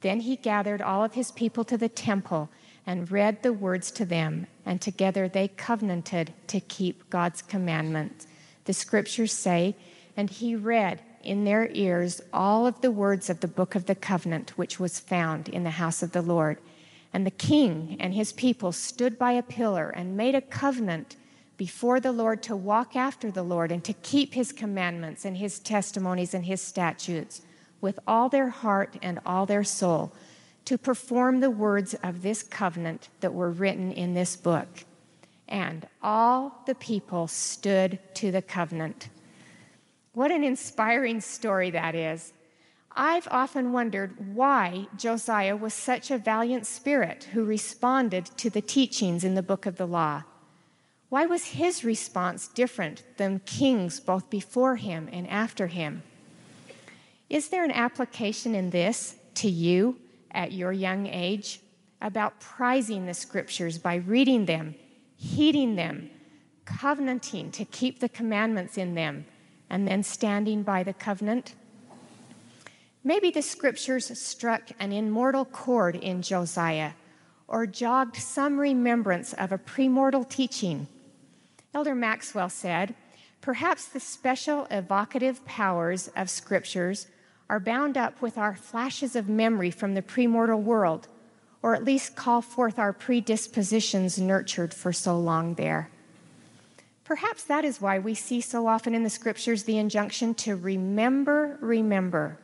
Then 0.00 0.18
he 0.18 0.34
gathered 0.34 0.82
all 0.82 1.04
of 1.04 1.14
his 1.14 1.30
people 1.30 1.62
to 1.62 1.78
the 1.78 1.88
temple 1.88 2.48
and 2.84 3.08
read 3.08 3.44
the 3.44 3.52
words 3.52 3.92
to 3.92 4.04
them, 4.04 4.48
and 4.64 4.80
together 4.80 5.28
they 5.28 5.46
covenanted 5.46 6.32
to 6.48 6.58
keep 6.58 7.08
God's 7.08 7.40
commandments. 7.40 8.26
The 8.64 8.72
scriptures 8.72 9.32
say, 9.32 9.76
and 10.16 10.28
he 10.28 10.56
read 10.56 11.02
in 11.26 11.44
their 11.44 11.68
ears 11.72 12.22
all 12.32 12.66
of 12.66 12.80
the 12.80 12.90
words 12.90 13.28
of 13.28 13.40
the 13.40 13.48
book 13.48 13.74
of 13.74 13.86
the 13.86 13.94
covenant 13.94 14.56
which 14.56 14.80
was 14.80 15.00
found 15.00 15.48
in 15.48 15.64
the 15.64 15.70
house 15.70 16.02
of 16.02 16.12
the 16.12 16.22
Lord. 16.22 16.58
And 17.12 17.26
the 17.26 17.30
king 17.30 17.96
and 18.00 18.14
his 18.14 18.32
people 18.32 18.72
stood 18.72 19.18
by 19.18 19.32
a 19.32 19.42
pillar 19.42 19.90
and 19.90 20.16
made 20.16 20.34
a 20.34 20.40
covenant 20.40 21.16
before 21.56 22.00
the 22.00 22.12
Lord 22.12 22.42
to 22.44 22.56
walk 22.56 22.94
after 22.94 23.30
the 23.30 23.42
Lord 23.42 23.72
and 23.72 23.82
to 23.84 23.92
keep 23.92 24.34
his 24.34 24.52
commandments 24.52 25.24
and 25.24 25.36
his 25.36 25.58
testimonies 25.58 26.34
and 26.34 26.44
his 26.44 26.60
statutes 26.60 27.42
with 27.80 27.98
all 28.06 28.28
their 28.28 28.50
heart 28.50 28.96
and 29.02 29.20
all 29.24 29.46
their 29.46 29.64
soul, 29.64 30.12
to 30.64 30.76
perform 30.76 31.40
the 31.40 31.50
words 31.50 31.94
of 32.02 32.22
this 32.22 32.42
covenant 32.42 33.08
that 33.20 33.32
were 33.32 33.50
written 33.50 33.92
in 33.92 34.14
this 34.14 34.36
book. 34.36 34.84
And 35.48 35.86
all 36.02 36.62
the 36.66 36.74
people 36.74 37.28
stood 37.28 37.98
to 38.14 38.32
the 38.32 38.42
covenant. 38.42 39.08
What 40.16 40.30
an 40.30 40.42
inspiring 40.42 41.20
story 41.20 41.68
that 41.72 41.94
is. 41.94 42.32
I've 42.92 43.28
often 43.30 43.70
wondered 43.70 44.34
why 44.34 44.86
Josiah 44.96 45.54
was 45.54 45.74
such 45.74 46.10
a 46.10 46.16
valiant 46.16 46.66
spirit 46.66 47.24
who 47.34 47.44
responded 47.44 48.24
to 48.38 48.48
the 48.48 48.62
teachings 48.62 49.24
in 49.24 49.34
the 49.34 49.42
book 49.42 49.66
of 49.66 49.76
the 49.76 49.84
law. 49.86 50.22
Why 51.10 51.26
was 51.26 51.44
his 51.44 51.84
response 51.84 52.48
different 52.48 53.02
than 53.18 53.40
kings 53.40 54.00
both 54.00 54.30
before 54.30 54.76
him 54.76 55.10
and 55.12 55.28
after 55.28 55.66
him? 55.66 56.02
Is 57.28 57.50
there 57.50 57.66
an 57.66 57.70
application 57.70 58.54
in 58.54 58.70
this 58.70 59.16
to 59.34 59.50
you 59.50 59.98
at 60.30 60.50
your 60.50 60.72
young 60.72 61.06
age 61.06 61.60
about 62.00 62.40
prizing 62.40 63.04
the 63.04 63.12
scriptures 63.12 63.76
by 63.76 63.96
reading 63.96 64.46
them, 64.46 64.76
heeding 65.16 65.76
them, 65.76 66.08
covenanting 66.64 67.50
to 67.50 67.66
keep 67.66 68.00
the 68.00 68.08
commandments 68.08 68.78
in 68.78 68.94
them? 68.94 69.26
And 69.68 69.86
then 69.86 70.02
standing 70.02 70.62
by 70.62 70.82
the 70.82 70.92
covenant. 70.92 71.54
Maybe 73.04 73.30
the 73.30 73.42
scriptures 73.42 74.18
struck 74.18 74.62
an 74.80 74.92
immortal 74.92 75.44
chord 75.44 75.96
in 75.96 76.22
Josiah 76.22 76.92
or 77.48 77.66
jogged 77.66 78.16
some 78.16 78.58
remembrance 78.58 79.32
of 79.34 79.52
a 79.52 79.58
premortal 79.58 80.28
teaching. 80.28 80.88
Elder 81.72 81.94
Maxwell 81.94 82.48
said, 82.48 82.94
Perhaps 83.40 83.86
the 83.86 84.00
special 84.00 84.66
evocative 84.70 85.44
powers 85.44 86.10
of 86.16 86.28
scriptures 86.28 87.06
are 87.48 87.60
bound 87.60 87.96
up 87.96 88.20
with 88.20 88.36
our 88.36 88.56
flashes 88.56 89.14
of 89.14 89.28
memory 89.28 89.70
from 89.70 89.94
the 89.94 90.02
premortal 90.02 90.60
world, 90.60 91.06
or 91.62 91.74
at 91.74 91.84
least 91.84 92.16
call 92.16 92.42
forth 92.42 92.78
our 92.78 92.92
predispositions 92.92 94.18
nurtured 94.18 94.74
for 94.74 94.92
so 94.92 95.16
long 95.16 95.54
there. 95.54 95.90
Perhaps 97.06 97.44
that 97.44 97.64
is 97.64 97.80
why 97.80 98.00
we 98.00 98.14
see 98.14 98.40
so 98.40 98.66
often 98.66 98.92
in 98.92 99.04
the 99.04 99.10
scriptures 99.10 99.62
the 99.62 99.78
injunction 99.78 100.34
to 100.34 100.56
remember, 100.56 101.56
remember. 101.60 102.36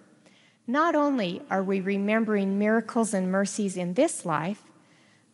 Not 0.68 0.94
only 0.94 1.42
are 1.50 1.64
we 1.64 1.80
remembering 1.80 2.60
miracles 2.60 3.12
and 3.12 3.32
mercies 3.32 3.76
in 3.76 3.94
this 3.94 4.24
life, 4.24 4.62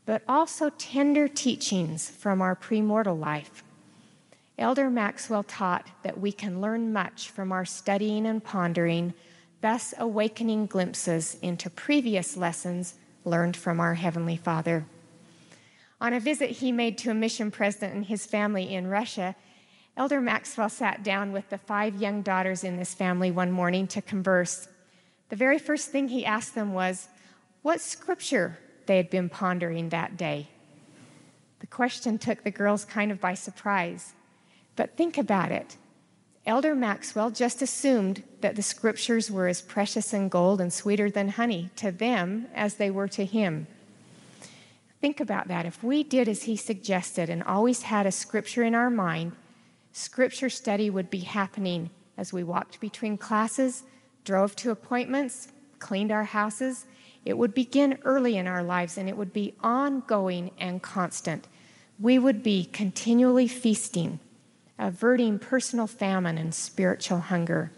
but 0.06 0.22
also 0.26 0.70
tender 0.70 1.28
teachings 1.28 2.08
from 2.08 2.40
our 2.40 2.56
premortal 2.56 3.20
life. 3.20 3.62
Elder 4.56 4.88
Maxwell 4.88 5.42
taught 5.42 5.88
that 6.02 6.18
we 6.18 6.32
can 6.32 6.62
learn 6.62 6.90
much 6.90 7.28
from 7.28 7.52
our 7.52 7.66
studying 7.66 8.24
and 8.24 8.42
pondering, 8.42 9.12
thus 9.60 9.92
awakening 9.98 10.64
glimpses 10.64 11.36
into 11.42 11.68
previous 11.68 12.34
lessons 12.34 12.94
learned 13.26 13.58
from 13.58 13.78
our 13.78 13.92
Heavenly 13.92 14.38
Father. 14.38 14.86
On 16.00 16.12
a 16.12 16.20
visit 16.20 16.50
he 16.50 16.70
made 16.70 16.96
to 16.98 17.10
a 17.10 17.14
mission 17.14 17.50
president 17.50 17.94
and 17.94 18.04
his 18.04 18.24
family 18.24 18.72
in 18.74 18.86
Russia, 18.86 19.34
Elder 19.96 20.20
Maxwell 20.20 20.68
sat 20.68 21.02
down 21.02 21.32
with 21.32 21.48
the 21.50 21.58
five 21.58 22.00
young 22.00 22.22
daughters 22.22 22.62
in 22.62 22.76
this 22.76 22.94
family 22.94 23.32
one 23.32 23.50
morning 23.50 23.88
to 23.88 24.00
converse. 24.00 24.68
The 25.28 25.36
very 25.36 25.58
first 25.58 25.90
thing 25.90 26.08
he 26.08 26.24
asked 26.24 26.54
them 26.54 26.72
was 26.72 27.08
what 27.62 27.80
scripture 27.80 28.58
they 28.86 28.96
had 28.96 29.10
been 29.10 29.28
pondering 29.28 29.88
that 29.88 30.16
day. 30.16 30.48
The 31.58 31.66
question 31.66 32.16
took 32.16 32.44
the 32.44 32.52
girls 32.52 32.84
kind 32.84 33.10
of 33.10 33.20
by 33.20 33.34
surprise. 33.34 34.14
But 34.76 34.96
think 34.96 35.18
about 35.18 35.50
it. 35.50 35.76
Elder 36.46 36.74
Maxwell 36.74 37.30
just 37.30 37.60
assumed 37.60 38.22
that 38.40 38.54
the 38.54 38.62
scriptures 38.62 39.30
were 39.30 39.48
as 39.48 39.60
precious 39.60 40.12
and 40.12 40.30
gold 40.30 40.60
and 40.60 40.72
sweeter 40.72 41.10
than 41.10 41.30
honey 41.30 41.70
to 41.76 41.90
them 41.90 42.46
as 42.54 42.74
they 42.74 42.90
were 42.90 43.08
to 43.08 43.24
him. 43.24 43.66
Think 45.00 45.20
about 45.20 45.48
that. 45.48 45.64
If 45.64 45.82
we 45.82 46.02
did 46.02 46.28
as 46.28 46.44
he 46.44 46.56
suggested 46.56 47.30
and 47.30 47.42
always 47.42 47.82
had 47.82 48.06
a 48.06 48.12
scripture 48.12 48.64
in 48.64 48.74
our 48.74 48.90
mind, 48.90 49.32
scripture 49.92 50.50
study 50.50 50.90
would 50.90 51.08
be 51.08 51.20
happening 51.20 51.90
as 52.16 52.32
we 52.32 52.42
walked 52.42 52.80
between 52.80 53.16
classes, 53.16 53.84
drove 54.24 54.56
to 54.56 54.72
appointments, 54.72 55.48
cleaned 55.78 56.10
our 56.10 56.24
houses, 56.24 56.84
It 57.28 57.36
would 57.36 57.52
begin 57.52 57.98
early 58.04 58.38
in 58.38 58.46
our 58.46 58.62
lives 58.62 58.96
and 58.96 59.06
it 59.06 59.14
would 59.14 59.34
be 59.34 59.54
ongoing 59.60 60.50
and 60.58 60.80
constant. 60.80 61.46
We 62.00 62.18
would 62.18 62.42
be 62.42 62.64
continually 62.64 63.46
feasting, 63.46 64.18
averting 64.78 65.38
personal 65.38 65.86
famine 65.86 66.38
and 66.38 66.54
spiritual 66.54 67.20
hunger. 67.20 67.70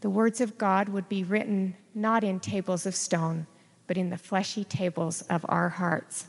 The 0.00 0.08
words 0.08 0.40
of 0.40 0.56
God 0.56 0.88
would 0.88 1.10
be 1.10 1.22
written 1.22 1.76
not 1.94 2.24
in 2.24 2.40
tables 2.40 2.86
of 2.86 2.94
stone, 2.94 3.46
but 3.86 3.98
in 3.98 4.08
the 4.08 4.16
fleshy 4.16 4.64
tables 4.64 5.20
of 5.22 5.44
our 5.46 5.68
hearts. 5.68 6.26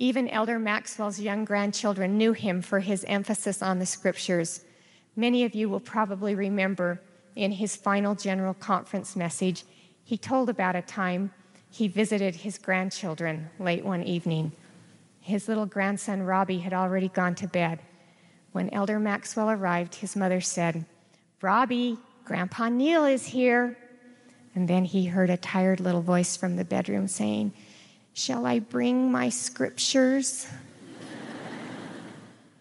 Even 0.00 0.28
Elder 0.28 0.58
Maxwell's 0.58 1.20
young 1.20 1.44
grandchildren 1.44 2.16
knew 2.16 2.32
him 2.32 2.62
for 2.62 2.80
his 2.80 3.04
emphasis 3.04 3.60
on 3.60 3.78
the 3.78 3.84
scriptures. 3.84 4.64
Many 5.14 5.44
of 5.44 5.54
you 5.54 5.68
will 5.68 5.78
probably 5.78 6.34
remember 6.34 7.02
in 7.36 7.52
his 7.52 7.76
final 7.76 8.14
general 8.14 8.54
conference 8.54 9.14
message, 9.14 9.64
he 10.02 10.16
told 10.16 10.48
about 10.48 10.74
a 10.74 10.80
time 10.80 11.32
he 11.70 11.86
visited 11.86 12.34
his 12.34 12.56
grandchildren 12.56 13.50
late 13.58 13.84
one 13.84 14.02
evening. 14.02 14.52
His 15.20 15.48
little 15.48 15.66
grandson 15.66 16.22
Robbie 16.22 16.60
had 16.60 16.72
already 16.72 17.08
gone 17.08 17.34
to 17.34 17.46
bed. 17.46 17.80
When 18.52 18.70
Elder 18.70 18.98
Maxwell 18.98 19.50
arrived, 19.50 19.96
his 19.96 20.16
mother 20.16 20.40
said, 20.40 20.86
Robbie, 21.42 21.98
Grandpa 22.24 22.70
Neal 22.70 23.04
is 23.04 23.26
here. 23.26 23.76
And 24.54 24.66
then 24.66 24.86
he 24.86 25.04
heard 25.04 25.28
a 25.28 25.36
tired 25.36 25.78
little 25.78 26.00
voice 26.00 26.38
from 26.38 26.56
the 26.56 26.64
bedroom 26.64 27.06
saying, 27.06 27.52
Shall 28.14 28.44
I 28.44 28.58
bring 28.58 29.10
my 29.10 29.28
scriptures? 29.28 30.46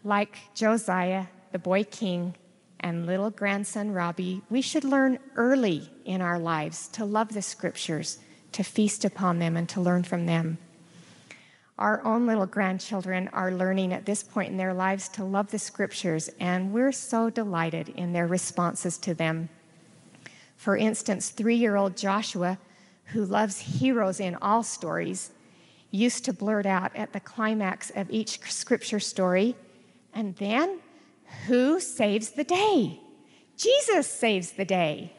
like 0.04 0.38
Josiah, 0.56 1.26
the 1.52 1.60
boy 1.60 1.84
king, 1.84 2.36
and 2.80 3.06
little 3.06 3.30
grandson 3.30 3.92
Robbie, 3.92 4.42
we 4.50 4.62
should 4.62 4.84
learn 4.84 5.20
early 5.36 5.90
in 6.06 6.22
our 6.22 6.40
lives 6.40 6.88
to 6.90 7.04
love 7.04 7.34
the 7.34 7.42
scriptures, 7.42 8.20
to 8.54 8.64
feast 8.64 9.04
upon 9.04 9.40
them, 9.40 9.58
and 9.58 9.68
to 9.70 9.82
learn 9.82 10.04
from 10.04 10.26
them. 10.26 10.58
Our 11.78 12.04
own 12.06 12.26
little 12.26 12.46
grandchildren 12.46 13.30
are 13.34 13.52
learning 13.52 13.94
at 13.94 14.06
this 14.06 14.24
point 14.24 14.52
in 14.52 14.58
their 14.58 14.74
lives 14.74 15.08
to 15.10 15.24
love 15.24 15.52
the 15.52 15.60
scriptures, 15.60 16.30
and 16.40 16.74
we're 16.74 16.92
so 16.92 17.30
delighted 17.30 17.90
in 17.90 18.14
their 18.14 18.28
responses 18.28 18.98
to 19.00 19.14
them. 19.14 19.50
For 20.56 20.76
instance, 20.78 21.30
three 21.30 21.56
year 21.56 21.76
old 21.76 21.96
Joshua, 21.96 22.60
who 23.06 23.26
loves 23.26 23.60
heroes 23.60 24.20
in 24.20 24.36
all 24.42 24.62
stories, 24.62 25.32
used 25.92 26.26
to 26.26 26.34
blurt 26.34 26.66
out 26.66 26.96
at 26.96 27.14
the 27.14 27.20
climax 27.20 27.92
of 27.96 28.10
each 28.10 28.40
scripture 28.52 29.00
story, 29.00 29.56
and 30.14 30.36
then 30.38 30.80
who 31.48 31.80
saves 31.80 32.32
the 32.32 32.44
day? 32.44 33.00
Jesus 33.58 34.08
saves 34.08 34.52
the 34.52 34.66
day. 34.66 35.14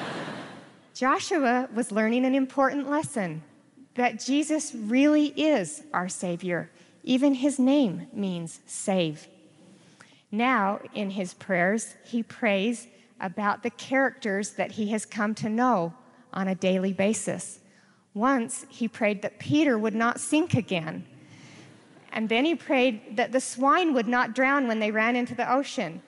Joshua 0.94 1.68
was 1.74 1.92
learning 1.92 2.24
an 2.24 2.34
important 2.34 2.88
lesson 2.88 3.42
that 3.94 4.20
Jesus 4.22 4.74
really 4.74 5.28
is 5.28 5.82
our 5.92 6.08
Savior. 6.08 6.70
Even 7.02 7.34
his 7.34 7.58
name 7.58 8.08
means 8.12 8.60
save. 8.66 9.28
Now, 10.30 10.80
in 10.92 11.10
his 11.10 11.34
prayers, 11.34 11.94
he 12.04 12.22
prays 12.22 12.88
about 13.20 13.62
the 13.62 13.70
characters 13.70 14.50
that 14.52 14.72
he 14.72 14.88
has 14.88 15.06
come 15.06 15.34
to 15.36 15.48
know 15.48 15.94
on 16.32 16.48
a 16.48 16.54
daily 16.54 16.92
basis. 16.92 17.60
Once, 18.16 18.64
he 18.70 18.88
prayed 18.88 19.20
that 19.20 19.38
Peter 19.38 19.76
would 19.76 19.94
not 19.94 20.18
sink 20.18 20.54
again. 20.54 21.04
And 22.10 22.30
then 22.30 22.46
he 22.46 22.54
prayed 22.54 23.18
that 23.18 23.30
the 23.30 23.42
swine 23.42 23.92
would 23.92 24.08
not 24.08 24.34
drown 24.34 24.66
when 24.66 24.78
they 24.78 24.90
ran 24.90 25.16
into 25.16 25.34
the 25.34 25.52
ocean. 25.52 26.00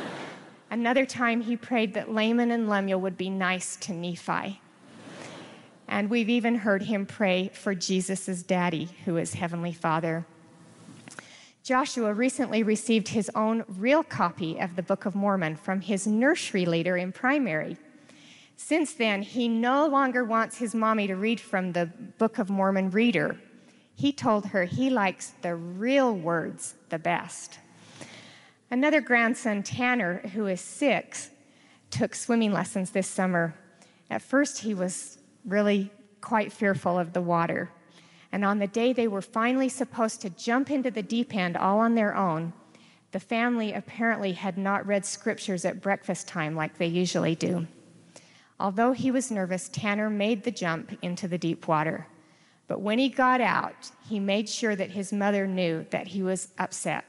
Another 0.70 1.04
time, 1.04 1.42
he 1.42 1.54
prayed 1.54 1.92
that 1.92 2.10
Laman 2.10 2.50
and 2.50 2.70
Lemuel 2.70 3.02
would 3.02 3.18
be 3.18 3.28
nice 3.28 3.76
to 3.76 3.92
Nephi. 3.92 4.62
And 5.86 6.08
we've 6.08 6.30
even 6.30 6.54
heard 6.54 6.84
him 6.84 7.04
pray 7.04 7.50
for 7.52 7.74
Jesus' 7.74 8.42
daddy, 8.42 8.88
who 9.04 9.18
is 9.18 9.34
Heavenly 9.34 9.74
Father. 9.74 10.24
Joshua 11.62 12.14
recently 12.14 12.62
received 12.62 13.08
his 13.08 13.30
own 13.34 13.62
real 13.68 14.02
copy 14.02 14.58
of 14.58 14.74
the 14.74 14.82
Book 14.82 15.04
of 15.04 15.14
Mormon 15.14 15.56
from 15.56 15.82
his 15.82 16.06
nursery 16.06 16.64
leader 16.64 16.96
in 16.96 17.12
primary. 17.12 17.76
Since 18.56 18.94
then, 18.94 19.22
he 19.22 19.48
no 19.48 19.86
longer 19.86 20.24
wants 20.24 20.58
his 20.58 20.74
mommy 20.74 21.06
to 21.06 21.14
read 21.14 21.40
from 21.40 21.72
the 21.72 21.86
Book 22.18 22.38
of 22.38 22.50
Mormon 22.50 22.90
reader 22.90 23.38
he 23.96 24.12
told 24.12 24.46
her 24.46 24.64
he 24.64 24.90
likes 24.90 25.32
the 25.40 25.56
real 25.56 26.14
words 26.14 26.74
the 26.90 26.98
best. 26.98 27.58
Another 28.70 29.00
grandson, 29.00 29.62
Tanner, 29.62 30.18
who 30.34 30.46
is 30.46 30.60
six, 30.60 31.30
took 31.90 32.14
swimming 32.14 32.52
lessons 32.52 32.90
this 32.90 33.08
summer. 33.08 33.54
At 34.10 34.20
first, 34.20 34.58
he 34.58 34.74
was 34.74 35.18
really 35.46 35.90
quite 36.20 36.52
fearful 36.52 36.98
of 36.98 37.14
the 37.14 37.22
water. 37.22 37.70
And 38.32 38.44
on 38.44 38.58
the 38.58 38.66
day 38.66 38.92
they 38.92 39.08
were 39.08 39.22
finally 39.22 39.70
supposed 39.70 40.20
to 40.20 40.30
jump 40.30 40.70
into 40.70 40.90
the 40.90 41.02
deep 41.02 41.34
end 41.34 41.56
all 41.56 41.78
on 41.78 41.94
their 41.94 42.14
own, 42.14 42.52
the 43.12 43.20
family 43.20 43.72
apparently 43.72 44.32
had 44.32 44.58
not 44.58 44.86
read 44.86 45.06
scriptures 45.06 45.64
at 45.64 45.80
breakfast 45.80 46.28
time 46.28 46.54
like 46.54 46.76
they 46.76 46.86
usually 46.86 47.34
do. 47.34 47.66
Although 48.58 48.92
he 48.92 49.10
was 49.10 49.30
nervous, 49.30 49.68
Tanner 49.68 50.08
made 50.08 50.44
the 50.44 50.50
jump 50.50 50.96
into 51.02 51.28
the 51.28 51.38
deep 51.38 51.68
water. 51.68 52.06
But 52.68 52.80
when 52.80 52.98
he 52.98 53.08
got 53.08 53.40
out, 53.40 53.90
he 54.08 54.18
made 54.18 54.48
sure 54.48 54.74
that 54.74 54.90
his 54.90 55.12
mother 55.12 55.46
knew 55.46 55.86
that 55.90 56.08
he 56.08 56.22
was 56.22 56.48
upset. 56.58 57.04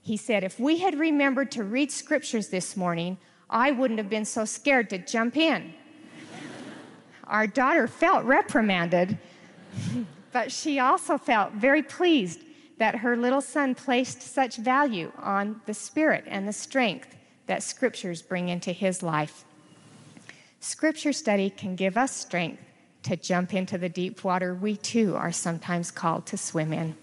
He 0.00 0.16
said, 0.16 0.42
If 0.42 0.58
we 0.58 0.78
had 0.78 0.98
remembered 0.98 1.50
to 1.52 1.64
read 1.64 1.92
scriptures 1.92 2.48
this 2.48 2.76
morning, 2.76 3.18
I 3.48 3.70
wouldn't 3.70 3.98
have 3.98 4.10
been 4.10 4.24
so 4.24 4.44
scared 4.44 4.90
to 4.90 4.98
jump 4.98 5.36
in. 5.36 5.74
Our 7.26 7.46
daughter 7.46 7.86
felt 7.86 8.24
reprimanded, 8.24 9.18
but 10.32 10.50
she 10.50 10.78
also 10.78 11.16
felt 11.16 11.52
very 11.52 11.82
pleased 11.82 12.40
that 12.78 12.96
her 12.96 13.16
little 13.16 13.40
son 13.40 13.74
placed 13.74 14.20
such 14.20 14.56
value 14.56 15.12
on 15.18 15.60
the 15.66 15.74
spirit 15.74 16.24
and 16.26 16.48
the 16.48 16.52
strength 16.52 17.16
that 17.46 17.62
scriptures 17.62 18.20
bring 18.22 18.48
into 18.48 18.72
his 18.72 19.02
life. 19.02 19.44
Scripture 20.64 21.12
study 21.12 21.50
can 21.50 21.76
give 21.76 21.98
us 21.98 22.16
strength 22.16 22.62
to 23.02 23.16
jump 23.16 23.52
into 23.52 23.76
the 23.76 23.90
deep 23.90 24.24
water 24.24 24.54
we 24.54 24.78
too 24.78 25.14
are 25.14 25.30
sometimes 25.30 25.90
called 25.90 26.24
to 26.24 26.38
swim 26.38 26.72
in. 26.72 26.96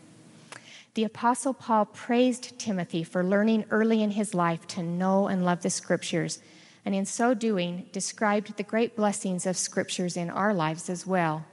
The 0.95 1.04
Apostle 1.04 1.54
Paul 1.54 1.86
praised 1.86 2.58
Timothy 2.58 3.04
for 3.04 3.24
learning 3.24 3.65
early 3.69 4.02
in 4.02 4.10
his 4.10 4.34
life 4.34 4.65
to 4.69 4.82
know 4.82 5.28
and 5.28 5.45
love 5.45 5.62
the 5.62 5.69
Scriptures, 5.69 6.39
and 6.84 6.95
in 6.95 7.06
so 7.06 7.36
doing, 7.36 7.86
described 7.91 8.58
the 8.58 8.63
great 8.63 8.95
blessings 8.95 9.45
of 9.45 9.56
Scriptures 9.56 10.17
in 10.17 10.32
our 10.32 10.56
lives 10.56 10.89
as 10.89 11.06
well. 11.06 11.45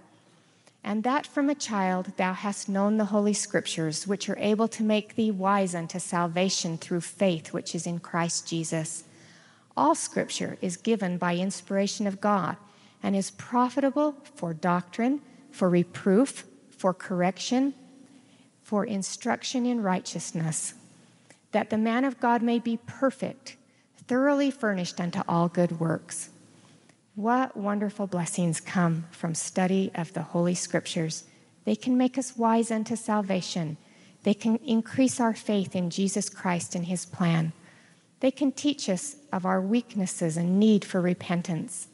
And 0.82 1.04
that 1.04 1.26
from 1.26 1.50
a 1.50 1.54
child 1.54 2.12
thou 2.16 2.32
hast 2.32 2.70
known 2.70 2.96
the 2.96 3.12
Holy 3.12 3.34
Scriptures, 3.34 4.06
which 4.06 4.30
are 4.30 4.38
able 4.38 4.68
to 4.68 4.82
make 4.82 5.14
thee 5.14 5.30
wise 5.30 5.74
unto 5.74 5.98
salvation 5.98 6.78
through 6.78 7.02
faith 7.02 7.52
which 7.52 7.74
is 7.74 7.86
in 7.86 7.98
Christ 7.98 8.48
Jesus. 8.48 9.04
All 9.78 9.94
Scripture 9.94 10.58
is 10.60 10.76
given 10.76 11.18
by 11.18 11.36
inspiration 11.36 12.08
of 12.08 12.20
God 12.20 12.56
and 13.00 13.14
is 13.14 13.30
profitable 13.30 14.16
for 14.34 14.52
doctrine, 14.52 15.20
for 15.52 15.70
reproof, 15.70 16.44
for 16.68 16.92
correction, 16.92 17.74
for 18.60 18.84
instruction 18.84 19.64
in 19.64 19.80
righteousness, 19.80 20.74
that 21.52 21.70
the 21.70 21.78
man 21.78 22.04
of 22.04 22.18
God 22.18 22.42
may 22.42 22.58
be 22.58 22.80
perfect, 22.88 23.56
thoroughly 24.08 24.50
furnished 24.50 25.00
unto 25.00 25.22
all 25.28 25.46
good 25.46 25.78
works. 25.78 26.30
What 27.14 27.56
wonderful 27.56 28.08
blessings 28.08 28.60
come 28.60 29.04
from 29.12 29.36
study 29.36 29.92
of 29.94 30.12
the 30.12 30.22
Holy 30.22 30.56
Scriptures. 30.56 31.22
They 31.64 31.76
can 31.76 31.96
make 31.96 32.18
us 32.18 32.36
wise 32.36 32.72
unto 32.72 32.96
salvation. 32.96 33.76
They 34.24 34.34
can 34.34 34.56
increase 34.56 35.20
our 35.20 35.34
faith 35.34 35.76
in 35.76 35.90
Jesus 35.90 36.28
Christ 36.28 36.74
and 36.74 36.86
his 36.86 37.06
plan. 37.06 37.52
They 38.20 38.31
can 38.31 38.52
teach 38.52 38.88
us 38.88 39.16
of 39.33 39.46
our 39.46 39.61
weaknesses 39.61 40.37
and 40.37 40.59
need 40.59 40.85
for 40.85 41.00
repentance. 41.00 41.88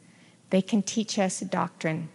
They 0.49 0.61
can 0.61 0.81
teach 0.81 1.19
us 1.19 1.39
doctrine. 1.41 2.09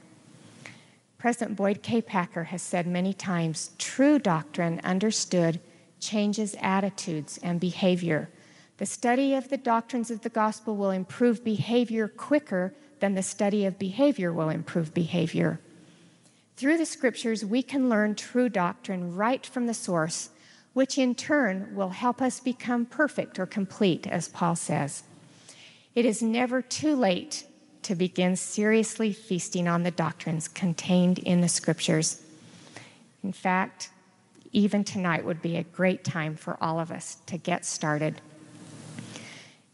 President 1.19 1.57
Boyd 1.57 1.83
K. 1.83 2.01
Packer 2.01 2.45
has 2.45 2.63
said 2.63 2.87
many 2.87 3.13
times 3.13 3.73
true 3.79 4.19
doctrine 4.19 4.81
understood 4.83 5.61
changes 6.01 6.57
attitudes 6.61 7.39
and 7.43 7.61
behavior. 7.61 8.31
The 8.79 8.87
study 8.87 9.35
of 9.35 9.51
the 9.51 9.59
doctrines 9.59 10.11
of 10.11 10.23
the 10.23 10.31
gospel 10.31 10.75
will 10.77 10.91
improve 10.91 11.45
behavior 11.45 12.09
quicker 12.09 12.75
than 13.01 13.15
the 13.15 13.23
study 13.23 13.67
of 13.67 13.79
behavior 13.79 14.33
will 14.33 14.49
improve 14.49 14.95
behavior. 14.95 15.61
Through 16.57 16.79
the 16.79 16.87
scriptures, 16.87 17.45
we 17.45 17.63
can 17.63 17.89
learn 17.89 18.15
true 18.15 18.49
doctrine 18.49 19.15
right 19.15 19.45
from 19.45 19.67
the 19.67 19.75
source, 19.75 20.31
which 20.73 20.99
in 20.99 21.15
turn 21.15 21.75
will 21.75 21.91
help 21.91 22.23
us 22.23 22.41
become 22.41 22.87
perfect 22.87 23.39
or 23.39 23.47
complete, 23.47 24.07
as 24.07 24.29
Paul 24.29 24.57
says. 24.57 25.03
It 25.95 26.05
is 26.05 26.23
never 26.23 26.63
too 26.63 26.95
late 26.95 27.45
to 27.83 27.95
begin 27.95 28.37
seriously 28.37 29.13
feasting 29.13 29.67
on 29.67 29.83
the 29.83 29.91
doctrines 29.91 30.49
contained 30.49 31.19
in 31.19 31.41
the 31.41 31.49
scriptures. 31.49 32.23
In 33.25 33.33
fact, 33.33 33.91
even 34.53 34.85
tonight 34.85 35.25
would 35.25 35.43
be 35.43 35.57
a 35.57 35.63
great 35.63 36.05
time 36.05 36.37
for 36.37 36.57
all 36.63 36.79
of 36.79 36.91
us 36.91 37.17
to 37.27 37.37
get 37.37 37.65
started. 37.65 38.21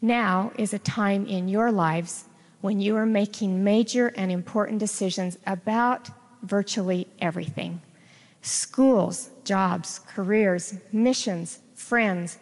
Now 0.00 0.52
is 0.58 0.72
a 0.72 0.78
time 0.78 1.26
in 1.26 1.48
your 1.48 1.72
lives 1.72 2.24
when 2.60 2.80
you 2.80 2.96
are 2.96 3.06
making 3.06 3.64
major 3.64 4.08
and 4.16 4.30
important 4.30 4.78
decisions 4.78 5.38
about 5.46 6.10
virtually 6.42 7.06
everything 7.20 7.80
schools, 8.46 9.30
jobs, 9.44 10.00
careers, 10.06 10.74
missions, 10.92 11.58
friends, 11.74 12.38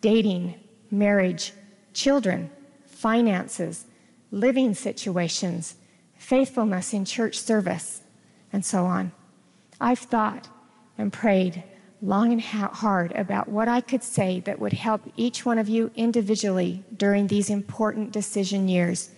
dating, 0.00 0.54
marriage, 0.90 1.52
children, 1.92 2.50
finances, 2.84 3.86
living 4.30 4.74
situations, 4.74 5.76
faithfulness 6.16 6.92
in 6.92 7.04
church 7.04 7.38
service, 7.38 8.02
and 8.52 8.64
so 8.64 8.84
on. 8.84 9.12
I've 9.80 9.98
thought 9.98 10.48
and 10.98 11.12
prayed 11.12 11.64
long 12.02 12.32
and 12.32 12.40
hard 12.40 13.12
about 13.12 13.48
what 13.48 13.68
I 13.68 13.80
could 13.80 14.02
say 14.02 14.40
that 14.40 14.58
would 14.58 14.74
help 14.74 15.02
each 15.16 15.46
one 15.46 15.58
of 15.58 15.68
you 15.68 15.90
individually 15.94 16.84
during 16.96 17.26
these 17.26 17.48
important 17.48 18.12
decision 18.12 18.68
years. 18.68 19.10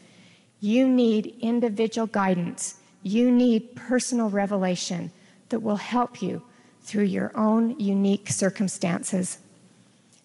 You 0.61 0.89
need 0.89 1.37
individual 1.41 2.07
guidance. 2.07 2.77
You 3.03 3.31
need 3.31 3.75
personal 3.75 4.31
revelation 4.31 5.11
that 5.49 5.61
will 5.61 5.77
help 5.77 6.23
you 6.23 6.43
through 6.83 7.05
your 7.05 7.37
own 7.37 7.79
unique 7.79 8.29
circumstances. 8.29 9.39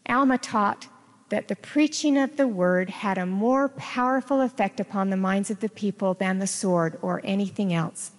Alma 0.07 0.37
taught 0.37 0.87
that 1.29 1.47
the 1.47 1.55
preaching 1.55 2.17
of 2.17 2.37
the 2.37 2.47
word 2.47 2.89
had 2.89 3.17
a 3.17 3.25
more 3.25 3.69
powerful 3.69 4.41
effect 4.41 4.79
upon 4.79 5.09
the 5.09 5.17
minds 5.17 5.49
of 5.49 5.59
the 5.59 5.69
people 5.69 6.13
than 6.13 6.39
the 6.39 6.47
sword 6.47 6.97
or 7.01 7.21
anything 7.23 7.73
else. 7.73 8.11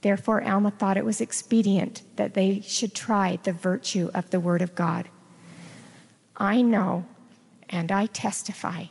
Therefore, 0.00 0.42
Alma 0.42 0.72
thought 0.72 0.96
it 0.96 1.04
was 1.04 1.20
expedient 1.20 2.02
that 2.16 2.34
they 2.34 2.60
should 2.60 2.94
try 2.94 3.38
the 3.42 3.52
virtue 3.52 4.10
of 4.12 4.28
the 4.30 4.40
Word 4.40 4.60
of 4.60 4.74
God. 4.74 5.08
I 6.36 6.62
know 6.62 7.06
and 7.70 7.92
I 7.92 8.06
testify 8.06 8.86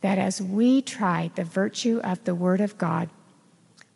that 0.00 0.18
as 0.18 0.42
we 0.42 0.82
try 0.82 1.30
the 1.34 1.44
virtue 1.44 2.00
of 2.02 2.24
the 2.24 2.34
Word 2.34 2.60
of 2.60 2.76
God, 2.76 3.08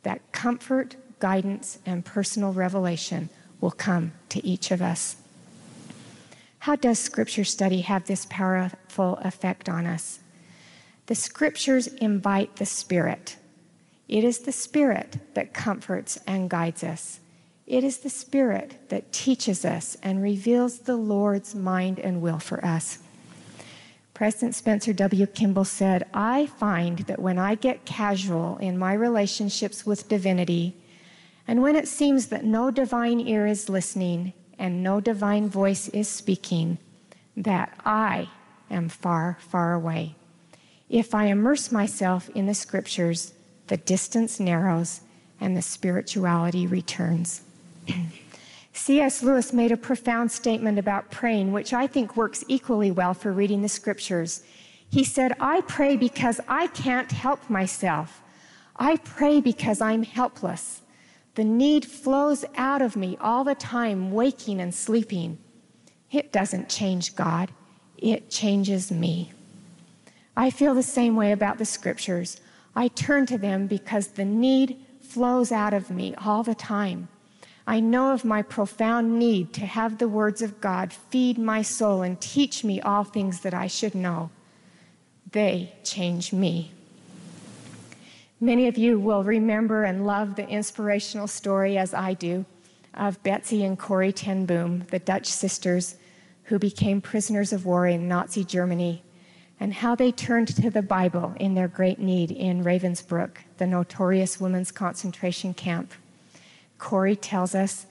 that 0.04 0.32
comfort, 0.32 0.96
guidance, 1.18 1.78
and 1.86 2.04
personal 2.04 2.52
revelation 2.52 3.28
will 3.60 3.70
come 3.70 4.12
to 4.28 4.44
each 4.46 4.70
of 4.70 4.82
us. 4.82 5.16
How 6.60 6.76
does 6.76 6.98
Scripture 6.98 7.44
study 7.44 7.82
have 7.82 8.06
this 8.06 8.26
powerful 8.30 9.16
effect 9.18 9.68
on 9.68 9.86
us? 9.86 10.20
The 11.06 11.14
Scriptures 11.14 11.86
invite 11.86 12.56
the 12.56 12.66
Spirit 12.66 13.36
it 14.08 14.22
is 14.22 14.40
the 14.40 14.52
Spirit 14.52 15.18
that 15.34 15.54
comforts 15.54 16.18
and 16.26 16.50
guides 16.50 16.84
us. 16.84 17.20
It 17.66 17.82
is 17.82 17.98
the 17.98 18.10
Spirit 18.10 18.90
that 18.90 19.12
teaches 19.12 19.64
us 19.64 19.96
and 20.02 20.22
reveals 20.22 20.80
the 20.80 20.96
Lord's 20.96 21.54
mind 21.54 21.98
and 21.98 22.20
will 22.20 22.38
for 22.38 22.62
us. 22.64 22.98
President 24.12 24.54
Spencer 24.54 24.92
W. 24.92 25.26
Kimball 25.26 25.64
said, 25.64 26.06
I 26.12 26.46
find 26.46 26.98
that 27.00 27.18
when 27.18 27.38
I 27.38 27.54
get 27.54 27.86
casual 27.86 28.58
in 28.58 28.78
my 28.78 28.92
relationships 28.92 29.86
with 29.86 30.08
divinity, 30.08 30.76
and 31.46 31.62
when 31.62 31.76
it 31.76 31.88
seems 31.88 32.26
that 32.28 32.44
no 32.44 32.70
divine 32.70 33.20
ear 33.20 33.46
is 33.46 33.68
listening 33.68 34.32
and 34.58 34.82
no 34.82 35.00
divine 35.00 35.48
voice 35.48 35.88
is 35.88 36.08
speaking, 36.08 36.78
that 37.36 37.76
I 37.84 38.28
am 38.70 38.88
far, 38.88 39.38
far 39.40 39.72
away. 39.74 40.14
If 40.88 41.14
I 41.14 41.26
immerse 41.26 41.72
myself 41.72 42.30
in 42.30 42.46
the 42.46 42.54
scriptures, 42.54 43.34
the 43.66 43.76
distance 43.76 44.38
narrows, 44.38 45.00
and 45.40 45.56
the 45.56 45.62
spirituality 45.62 46.66
returns. 46.66 47.42
C.S. 48.72 49.22
Lewis 49.22 49.52
made 49.52 49.72
a 49.72 49.76
profound 49.76 50.30
statement 50.32 50.78
about 50.78 51.10
praying, 51.10 51.52
which 51.52 51.72
I 51.72 51.86
think 51.86 52.16
works 52.16 52.44
equally 52.48 52.90
well 52.90 53.14
for 53.14 53.32
reading 53.32 53.62
the 53.62 53.68
scriptures. 53.68 54.42
He 54.90 55.04
said, 55.04 55.34
I 55.40 55.60
pray 55.62 55.96
because 55.96 56.40
I 56.48 56.66
can't 56.68 57.10
help 57.10 57.48
myself. 57.48 58.20
I 58.76 58.96
pray 58.96 59.40
because 59.40 59.80
I'm 59.80 60.02
helpless. 60.02 60.82
The 61.34 61.44
need 61.44 61.84
flows 61.84 62.44
out 62.56 62.80
of 62.80 62.96
me 62.96 63.16
all 63.20 63.44
the 63.44 63.54
time, 63.54 64.12
waking 64.12 64.60
and 64.60 64.74
sleeping. 64.74 65.38
It 66.10 66.32
doesn't 66.32 66.68
change 66.68 67.16
God, 67.16 67.50
it 67.98 68.30
changes 68.30 68.92
me. 68.92 69.32
I 70.36 70.50
feel 70.50 70.74
the 70.74 70.82
same 70.82 71.16
way 71.16 71.32
about 71.32 71.58
the 71.58 71.64
scriptures. 71.64 72.40
I 72.76 72.88
turn 72.88 73.26
to 73.26 73.38
them 73.38 73.66
because 73.66 74.08
the 74.08 74.24
need 74.24 74.78
flows 75.00 75.52
out 75.52 75.72
of 75.72 75.90
me 75.90 76.14
all 76.16 76.42
the 76.42 76.54
time. 76.54 77.08
I 77.66 77.80
know 77.80 78.12
of 78.12 78.24
my 78.24 78.42
profound 78.42 79.18
need 79.18 79.54
to 79.54 79.64
have 79.64 79.98
the 79.98 80.08
words 80.08 80.42
of 80.42 80.60
God 80.60 80.92
feed 80.92 81.38
my 81.38 81.62
soul 81.62 82.02
and 82.02 82.20
teach 82.20 82.62
me 82.62 82.80
all 82.80 83.04
things 83.04 83.40
that 83.40 83.54
I 83.54 83.68
should 83.68 83.94
know. 83.94 84.30
They 85.30 85.72
change 85.82 86.32
me. 86.32 86.73
Many 88.44 88.68
of 88.68 88.76
you 88.76 88.98
will 88.98 89.24
remember 89.24 89.84
and 89.84 90.04
love 90.04 90.36
the 90.36 90.46
inspirational 90.46 91.26
story, 91.26 91.78
as 91.78 91.94
I 91.94 92.12
do, 92.12 92.44
of 92.92 93.22
Betsy 93.22 93.64
and 93.64 93.78
Corrie 93.78 94.12
ten 94.12 94.44
Boom, 94.44 94.84
the 94.90 94.98
Dutch 94.98 95.28
sisters 95.28 95.96
who 96.42 96.58
became 96.58 97.00
prisoners 97.00 97.54
of 97.54 97.64
war 97.64 97.86
in 97.86 98.06
Nazi 98.06 98.44
Germany 98.44 99.02
and 99.58 99.72
how 99.72 99.94
they 99.94 100.12
turned 100.12 100.48
to 100.48 100.68
the 100.68 100.82
Bible 100.82 101.32
in 101.40 101.54
their 101.54 101.68
great 101.68 101.98
need 101.98 102.30
in 102.30 102.62
Ravensbrück, 102.62 103.36
the 103.56 103.66
notorious 103.66 104.38
women's 104.38 104.70
concentration 104.70 105.54
camp. 105.54 105.94
Corrie 106.76 107.16
tells 107.16 107.54
us, 107.54 107.86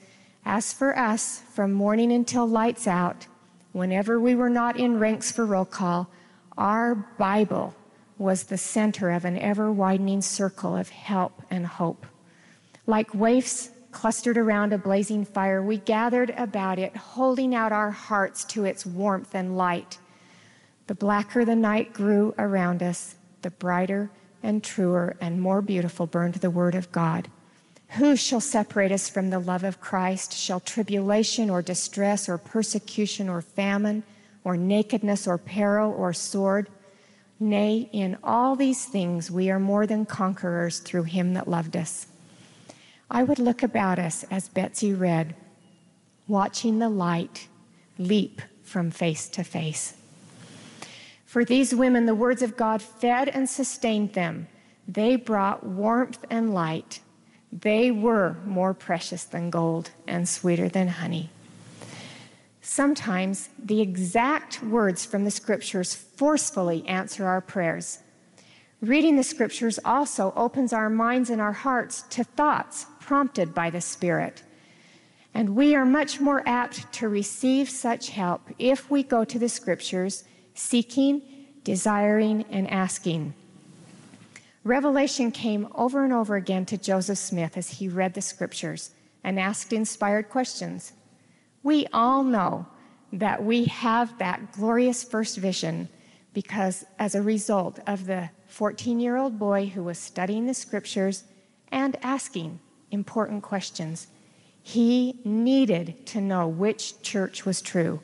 As 0.45 0.71
for 0.71 0.95
us, 0.95 1.41
from 1.51 1.73
morning 1.73 2.11
until 2.11 2.45
lights 2.45 2.85
out, 2.85 3.25
whenever 3.71 4.19
we 4.19 4.35
were 4.35 4.51
not 4.51 4.77
in 4.77 4.99
ranks 4.99 5.31
for 5.31 5.47
roll 5.47 5.65
call, 5.65 6.11
our 6.59 6.93
Bible 7.17 7.73
was 8.23 8.43
the 8.43 8.57
center 8.57 9.11
of 9.11 9.25
an 9.25 9.37
ever 9.37 9.71
widening 9.71 10.21
circle 10.21 10.75
of 10.75 10.89
help 10.89 11.43
and 11.51 11.67
hope. 11.67 12.05
Like 12.87 13.13
waifs 13.13 13.69
clustered 13.91 14.37
around 14.37 14.73
a 14.73 14.77
blazing 14.77 15.25
fire, 15.25 15.61
we 15.61 15.77
gathered 15.77 16.31
about 16.31 16.79
it, 16.79 16.95
holding 16.95 17.53
out 17.53 17.71
our 17.71 17.91
hearts 17.91 18.43
to 18.45 18.65
its 18.65 18.85
warmth 18.85 19.35
and 19.35 19.55
light 19.55 19.99
the 20.87 20.95
blacker 20.95 21.45
the 21.45 21.55
night 21.55 21.93
grew 21.93 22.33
around 22.37 22.83
us, 22.83 23.15
the 23.41 23.51
brighter 23.51 24.09
and 24.41 24.61
truer 24.63 25.15
and 25.21 25.41
more 25.41 25.61
beautiful 25.61 26.05
burned 26.05 26.35
the 26.35 26.49
word 26.49 26.75
of 26.75 26.91
God. 26.91 27.29
Who 27.91 28.15
shall 28.15 28.41
separate 28.41 28.91
us 28.91 29.07
from 29.07 29.29
the 29.29 29.39
love 29.39 29.63
of 29.63 29.79
Christ? 29.79 30.33
Shall 30.33 30.59
tribulation 30.59 31.49
or 31.49 31.61
distress 31.61 32.27
or 32.27 32.37
persecution 32.37 33.29
or 33.29 33.41
famine 33.41 34.03
or 34.43 34.57
nakedness 34.57 35.25
or 35.25 35.37
peril 35.37 35.93
or 35.93 36.11
sword? 36.11 36.67
Nay, 37.39 37.89
in 37.91 38.17
all 38.23 38.55
these 38.55 38.85
things 38.85 39.29
we 39.29 39.49
are 39.49 39.59
more 39.59 39.85
than 39.85 40.05
conquerors 40.05 40.79
through 40.79 41.03
him 41.03 41.33
that 41.33 41.47
loved 41.47 41.75
us. 41.75 42.07
I 43.09 43.23
would 43.23 43.39
look 43.39 43.63
about 43.63 43.99
us 43.99 44.23
as 44.31 44.47
Betsy 44.49 44.93
read, 44.93 45.35
watching 46.27 46.79
the 46.79 46.89
light 46.89 47.47
leap 47.97 48.41
from 48.63 48.91
face 48.91 49.27
to 49.29 49.43
face. 49.43 49.95
For 51.25 51.43
these 51.43 51.73
women, 51.73 52.05
the 52.05 52.15
words 52.15 52.41
of 52.41 52.55
God 52.55 52.81
fed 52.81 53.27
and 53.27 53.49
sustained 53.49 54.13
them. 54.13 54.47
They 54.87 55.15
brought 55.15 55.65
warmth 55.65 56.23
and 56.29 56.53
light. 56.53 57.01
They 57.51 57.91
were 57.91 58.37
more 58.45 58.73
precious 58.73 59.23
than 59.23 59.49
gold 59.49 59.91
and 60.07 60.29
sweeter 60.29 60.69
than 60.69 60.87
honey. 60.87 61.29
Sometimes 62.65 63.49
the 63.59 63.81
exact 63.81 64.63
words 64.63 65.03
from 65.03 65.25
the 65.25 65.31
scriptures 65.31 65.93
forcefully 65.93 66.87
answer 66.87 67.25
our 67.25 67.41
prayers. 67.41 67.99
Reading 68.79 69.17
the 69.17 69.23
scriptures 69.23 69.79
also 69.83 70.31
opens 70.37 70.71
our 70.71 70.89
minds 70.89 71.29
and 71.29 71.41
our 71.41 71.51
hearts 71.51 72.03
to 72.03 72.23
thoughts 72.23 72.85
prompted 73.01 73.53
by 73.53 73.69
the 73.69 73.81
Spirit. 73.81 74.43
And 75.33 75.57
we 75.57 75.75
are 75.75 75.85
much 75.85 76.21
more 76.21 76.41
apt 76.47 76.89
to 76.93 77.09
receive 77.09 77.69
such 77.69 78.11
help 78.11 78.41
if 78.57 78.89
we 78.89 79.03
go 79.03 79.25
to 79.25 79.37
the 79.37 79.49
scriptures 79.49 80.23
seeking, 80.53 81.21
desiring, 81.65 82.45
and 82.49 82.69
asking. 82.69 83.33
Revelation 84.63 85.31
came 85.31 85.67
over 85.75 86.05
and 86.05 86.13
over 86.13 86.37
again 86.37 86.65
to 86.67 86.77
Joseph 86.77 87.17
Smith 87.17 87.57
as 87.57 87.71
he 87.71 87.89
read 87.89 88.13
the 88.13 88.21
scriptures 88.21 88.91
and 89.21 89.37
asked 89.37 89.73
inspired 89.73 90.29
questions. 90.29 90.93
We 91.63 91.87
all 91.93 92.23
know 92.23 92.67
that 93.11 93.43
we 93.43 93.65
have 93.65 94.17
that 94.19 94.51
glorious 94.51 95.03
first 95.03 95.37
vision 95.37 95.89
because, 96.33 96.83
as 96.99 97.15
a 97.15 97.21
result 97.21 97.79
of 97.87 98.05
the 98.05 98.29
14 98.47 98.99
year 98.99 99.17
old 99.17 99.39
boy 99.39 99.67
who 99.67 99.83
was 99.83 99.97
studying 99.97 100.45
the 100.45 100.53
scriptures 100.53 101.23
and 101.71 101.97
asking 102.03 102.59
important 102.91 103.43
questions, 103.43 104.07
he 104.61 105.19
needed 105.23 106.05
to 106.07 106.21
know 106.21 106.47
which 106.47 107.01
church 107.01 107.45
was 107.45 107.61
true 107.61 108.01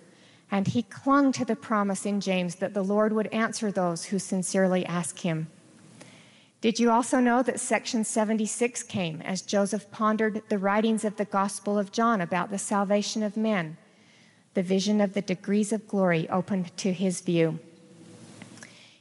and 0.51 0.67
he 0.67 0.83
clung 0.83 1.31
to 1.31 1.45
the 1.45 1.55
promise 1.55 2.05
in 2.05 2.19
James 2.19 2.55
that 2.55 2.73
the 2.73 2.83
Lord 2.83 3.13
would 3.13 3.27
answer 3.27 3.71
those 3.71 4.05
who 4.05 4.19
sincerely 4.19 4.85
ask 4.85 5.19
him. 5.19 5.47
Did 6.61 6.77
you 6.77 6.91
also 6.91 7.21
know 7.21 7.41
that 7.43 7.61
section 7.61 8.03
76 8.03 8.83
came 8.83 9.21
as 9.21 9.41
Joseph 9.41 9.89
pondered 9.91 10.41
the 10.49 10.57
writings 10.57 11.05
of 11.05 11.15
the 11.15 11.23
Gospel 11.23 11.79
of 11.79 11.93
John 11.93 12.19
about 12.19 12.49
the 12.49 12.57
salvation 12.57 13.23
of 13.23 13.37
men? 13.37 13.77
The 14.55 14.63
vision 14.63 14.99
of 14.99 15.13
the 15.13 15.21
degrees 15.21 15.71
of 15.71 15.87
glory 15.87 16.27
opened 16.29 16.75
to 16.77 16.91
his 16.91 17.21
view. 17.21 17.59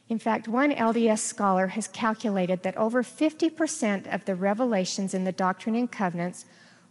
In 0.09 0.21
fact, 0.21 0.47
one 0.47 0.71
LDS 0.71 1.19
scholar 1.19 1.69
has 1.69 1.89
calculated 1.89 2.63
that 2.63 2.77
over 2.77 3.03
50% 3.03 4.15
of 4.15 4.25
the 4.25 4.37
revelations 4.37 5.13
in 5.13 5.25
the 5.25 5.33
Doctrine 5.33 5.75
and 5.75 5.91
Covenants 5.91 6.45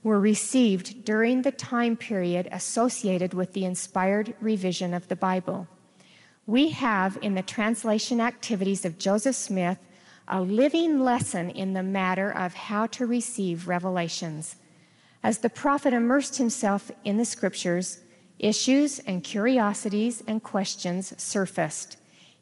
were 0.04 0.20
received 0.20 1.06
during 1.06 1.44
the 1.44 1.52
time 1.52 1.96
period 1.96 2.50
associated 2.52 3.34
with 3.34 3.54
the 3.54 3.64
inspired 3.64 4.36
revision 4.42 4.94
of 4.94 5.08
the 5.08 5.16
Bible. 5.16 5.68
We 6.46 6.70
have 6.70 7.18
in 7.22 7.36
the 7.36 7.42
translation 7.42 8.20
activities 8.20 8.84
of 8.84 9.00
Joseph 9.00 9.36
Smith 9.36 9.80
a 10.28 10.42
living 10.42 11.00
lesson 11.00 11.50
in 11.50 11.74
the 11.74 11.84
matter 11.84 12.32
of 12.32 12.54
how 12.54 12.86
to 12.88 13.06
receive 13.06 13.68
revelations. 13.68 14.58
As 15.24 15.40
the 15.40 15.50
prophet 15.50 15.94
immersed 15.94 16.38
himself 16.38 16.92
in 17.04 17.18
the 17.18 17.26
scriptures, 17.26 18.02
issues 18.40 19.00
and 19.00 19.24
curiosities 19.24 20.24
and 20.28 20.44
questions 20.44 21.14
surfaced, 21.18 21.98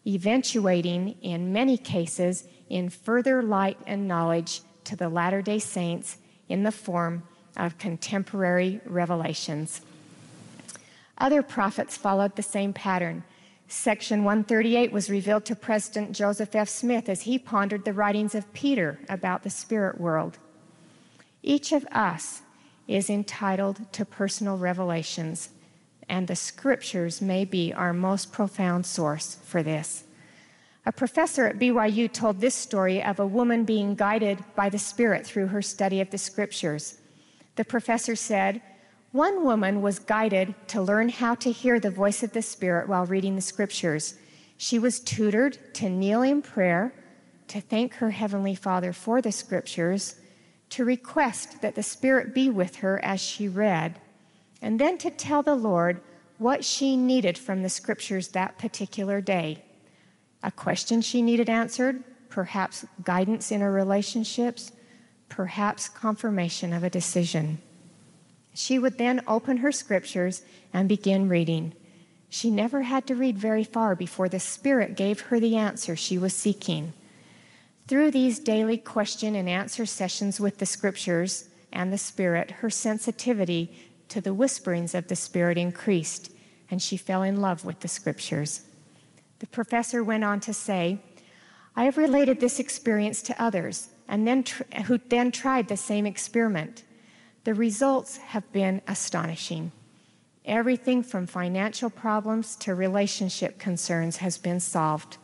eventuating, 0.06 1.16
in 1.22 1.54
many 1.54 1.78
cases, 1.78 2.48
in 2.70 2.90
further 2.90 3.42
light 3.42 3.78
and 3.86 4.08
knowledge 4.08 4.62
to 4.84 4.96
the 4.96 5.10
Latter 5.10 5.42
day 5.42 5.60
Saints 5.60 6.18
in 6.50 6.64
the 6.64 6.72
form 6.72 7.24
of 7.58 7.78
contemporary 7.78 8.82
revelations. 8.86 9.82
Other 11.18 11.42
prophets 11.42 11.96
followed 11.96 12.36
the 12.36 12.44
same 12.44 12.74
pattern. 12.74 13.24
Section 13.68 14.24
138 14.24 14.92
was 14.92 15.10
revealed 15.10 15.46
to 15.46 15.56
President 15.56 16.12
Joseph 16.12 16.56
F. 16.56 16.70
Smith 16.70 17.10
as 17.10 17.24
he 17.24 17.40
pondered 17.40 17.84
the 17.84 17.94
writings 17.94 18.36
of 18.36 18.52
Peter 18.54 19.00
about 19.10 19.44
the 19.44 19.50
spirit 19.50 20.00
world. 20.00 20.38
Each 21.42 21.72
of 21.72 21.86
us 21.92 22.42
is 22.88 23.10
entitled 23.10 23.92
to 23.94 24.06
personal 24.06 24.58
revelations, 24.58 25.50
and 26.08 26.28
the 26.28 26.36
scriptures 26.36 27.22
may 27.22 27.44
be 27.44 27.74
our 27.74 27.94
most 27.94 28.32
profound 28.32 28.86
source 28.86 29.38
for 29.44 29.64
this. 29.64 30.04
A 30.86 30.92
professor 30.92 31.48
at 31.48 31.58
BYU 31.58 32.12
told 32.12 32.40
this 32.40 32.54
story 32.54 33.04
of 33.04 33.20
a 33.20 33.26
woman 33.26 33.66
being 33.66 33.96
guided 33.96 34.44
by 34.56 34.70
the 34.70 34.78
Spirit 34.78 35.26
through 35.26 35.48
her 35.48 35.64
study 35.64 36.00
of 36.00 36.12
the 36.12 36.20
scriptures. 36.20 37.00
The 37.56 37.66
professor 37.66 38.16
said, 38.16 38.62
One 39.16 39.46
woman 39.46 39.82
was 39.82 40.00
guided 40.00 40.56
to 40.68 40.82
learn 40.82 41.08
how 41.08 41.36
to 41.36 41.50
hear 41.50 41.80
the 41.80 41.90
voice 41.90 42.22
of 42.22 42.34
the 42.34 42.42
Spirit 42.42 42.90
while 42.90 43.06
reading 43.06 43.38
the 43.38 43.42
scriptures. 43.42 44.16
She 44.58 44.78
was 44.78 45.00
tutored 45.00 45.58
to 45.76 45.90
kneel 45.90 46.22
in 46.22 46.42
prayer, 46.42 46.94
to 47.48 47.62
thank 47.62 47.94
her 47.94 48.10
Heavenly 48.10 48.56
Father 48.56 48.92
for 48.92 49.22
the 49.22 49.32
scriptures, 49.32 50.18
to 50.72 50.84
request 50.84 51.62
that 51.62 51.76
the 51.76 51.82
Spirit 51.82 52.34
be 52.34 52.50
with 52.50 52.76
her 52.84 53.00
as 53.06 53.22
she 53.22 53.48
read, 53.48 54.02
and 54.62 54.82
then 54.82 54.98
to 54.98 55.10
tell 55.10 55.42
the 55.42 55.56
Lord 55.56 56.02
what 56.38 56.66
she 56.66 56.98
needed 56.98 57.38
from 57.38 57.64
the 57.64 57.70
scriptures 57.70 58.28
that 58.28 58.58
particular 58.58 59.22
day. 59.22 59.64
A 60.44 60.52
question 60.52 61.00
she 61.00 61.22
needed 61.22 61.50
answered, 61.50 62.04
perhaps 62.28 62.84
guidance 63.02 63.50
in 63.50 63.62
her 63.62 63.72
relationships, 63.72 64.74
perhaps 65.30 65.88
confirmation 65.88 66.74
of 66.74 66.84
a 66.84 66.90
decision. 66.90 67.62
She 68.56 68.80
would 68.80 68.98
then 68.98 69.22
open 69.28 69.58
her 69.58 69.72
scriptures 69.74 70.42
and 70.74 70.88
begin 70.88 71.28
reading. 71.28 71.74
She 72.30 72.50
never 72.50 72.84
had 72.84 73.06
to 73.08 73.16
read 73.16 73.38
very 73.38 73.66
far 73.66 73.96
before 73.96 74.30
the 74.30 74.40
Spirit 74.40 74.96
gave 74.96 75.20
her 75.22 75.42
the 75.42 75.58
answer 75.58 75.96
she 75.96 76.18
was 76.18 76.34
seeking. 76.34 76.94
Through 77.88 78.12
these 78.12 78.40
daily 78.40 78.78
question 78.78 79.36
and 79.36 79.50
answer 79.50 79.86
sessions 79.86 80.40
with 80.40 80.58
the 80.58 80.66
scriptures 80.66 81.50
and 81.74 81.92
the 81.92 81.98
Spirit, 81.98 82.50
her 82.52 82.70
sensitivity 82.70 83.76
to 84.08 84.22
the 84.22 84.34
whisperings 84.34 84.96
of 84.96 85.10
the 85.10 85.18
Spirit 85.18 85.58
increased, 85.58 86.32
and 86.72 86.82
she 86.82 86.96
fell 86.96 87.24
in 87.24 87.42
love 87.42 87.66
with 87.66 87.82
the 87.82 87.90
scriptures. 87.90 88.62
The 89.40 89.48
professor 89.48 90.02
went 90.02 90.24
on 90.24 90.40
to 90.40 90.54
say, 90.54 91.00
I 91.76 91.84
have 91.84 91.98
related 91.98 92.40
this 92.40 92.58
experience 92.58 93.22
to 93.24 93.42
others 93.42 93.90
and 94.08 94.26
then 94.26 94.44
tr- 94.44 94.64
who 94.86 94.98
then 94.98 95.30
tried 95.32 95.68
the 95.68 95.76
same 95.76 96.06
experiment. 96.06 96.85
The 97.46 97.54
results 97.54 98.18
have 98.18 98.52
been 98.52 98.82
astonishing. 98.88 99.72
Everything 100.46 101.02
from 101.02 101.26
financial 101.26 101.90
problems 101.90 102.56
to 102.58 102.76
relationship 102.76 103.58
concerns 103.58 104.18
has 104.18 104.38
been 104.38 104.60
solved 104.60 105.18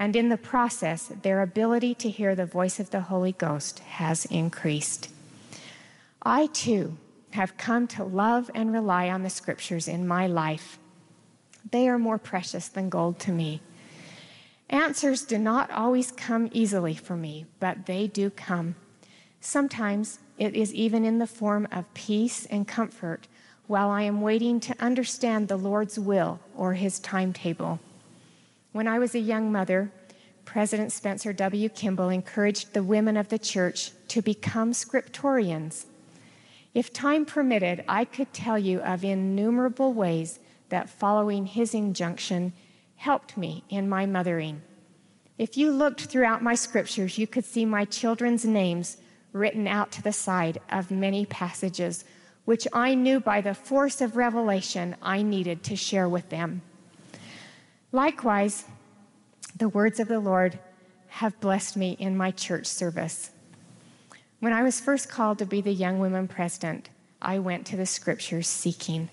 and 0.00 0.16
in 0.16 0.30
the 0.30 0.38
process, 0.38 1.12
their 1.20 1.42
ability 1.42 1.94
to 1.96 2.08
hear 2.08 2.34
the 2.34 2.46
voice 2.46 2.80
of 2.80 2.88
the 2.88 3.02
Holy 3.02 3.32
Ghost 3.32 3.80
has 3.80 4.24
increased. 4.24 5.10
I 6.22 6.46
too 6.46 6.96
have 7.32 7.58
come 7.58 7.86
to 7.88 8.02
love 8.02 8.50
and 8.54 8.72
rely 8.72 9.10
on 9.10 9.22
the 9.22 9.30
scriptures 9.30 9.86
in 9.86 10.08
my 10.08 10.26
life. 10.26 10.78
They 11.70 11.86
are 11.86 11.98
more 11.98 12.16
precious 12.16 12.66
than 12.66 12.88
gold 12.88 13.18
to 13.20 13.30
me. 13.30 13.60
Answers 14.70 15.22
do 15.22 15.36
not 15.36 15.70
always 15.70 16.10
come 16.10 16.48
easily 16.50 16.94
for 16.94 17.16
me, 17.16 17.44
but 17.60 17.84
they 17.84 18.06
do 18.06 18.30
come. 18.30 18.76
Sometimes 19.40 20.18
it 20.38 20.54
is 20.54 20.74
even 20.74 21.04
in 21.04 21.18
the 21.18 21.26
form 21.26 21.66
of 21.72 21.92
peace 21.94 22.46
and 22.46 22.68
comfort 22.68 23.26
while 23.66 23.90
I 23.90 24.02
am 24.02 24.20
waiting 24.20 24.60
to 24.60 24.74
understand 24.80 25.48
the 25.48 25.56
Lord's 25.56 25.98
will 25.98 26.40
or 26.56 26.74
his 26.74 26.98
timetable. 26.98 27.80
When 28.72 28.86
I 28.86 28.98
was 28.98 29.14
a 29.14 29.20
young 29.20 29.50
mother, 29.50 29.90
President 30.44 30.92
Spencer 30.92 31.32
W. 31.32 31.68
Kimball 31.68 32.08
encouraged 32.08 32.72
the 32.72 32.82
women 32.82 33.16
of 33.16 33.28
the 33.28 33.38
church 33.38 33.92
to 34.08 34.20
become 34.20 34.72
scriptorians. 34.72 35.86
If 36.74 36.92
time 36.92 37.24
permitted, 37.24 37.84
I 37.88 38.04
could 38.04 38.32
tell 38.32 38.58
you 38.58 38.80
of 38.80 39.04
innumerable 39.04 39.92
ways 39.92 40.40
that 40.68 40.90
following 40.90 41.46
his 41.46 41.74
injunction 41.74 42.52
helped 42.96 43.36
me 43.36 43.64
in 43.68 43.88
my 43.88 44.06
mothering. 44.06 44.62
If 45.38 45.56
you 45.56 45.70
looked 45.70 46.02
throughout 46.02 46.42
my 46.42 46.54
scriptures, 46.54 47.16
you 47.16 47.26
could 47.26 47.44
see 47.44 47.64
my 47.64 47.84
children's 47.84 48.44
names 48.44 48.98
written 49.32 49.66
out 49.66 49.92
to 49.92 50.02
the 50.02 50.12
side 50.12 50.60
of 50.70 50.90
many 50.90 51.26
passages, 51.26 52.04
which 52.44 52.66
I 52.72 52.94
knew 52.94 53.20
by 53.20 53.40
the 53.40 53.54
force 53.54 54.00
of 54.00 54.16
revelation 54.16 54.96
I 55.02 55.22
needed 55.22 55.62
to 55.64 55.76
share 55.76 56.08
with 56.08 56.28
them. 56.30 56.62
Likewise, 57.92 58.64
the 59.56 59.68
words 59.68 60.00
of 60.00 60.08
the 60.08 60.20
Lord 60.20 60.58
have 61.08 61.40
blessed 61.40 61.76
me 61.76 61.96
in 61.98 62.16
my 62.16 62.30
church 62.30 62.66
service. 62.66 63.30
When 64.38 64.52
I 64.52 64.62
was 64.62 64.80
first 64.80 65.08
called 65.08 65.38
to 65.38 65.46
be 65.46 65.60
the 65.60 65.72
young 65.72 65.98
women 65.98 66.28
president, 66.28 66.88
I 67.20 67.38
went 67.38 67.66
to 67.66 67.76
the 67.76 67.86
scriptures 67.86 68.48
seeking. 68.48 69.10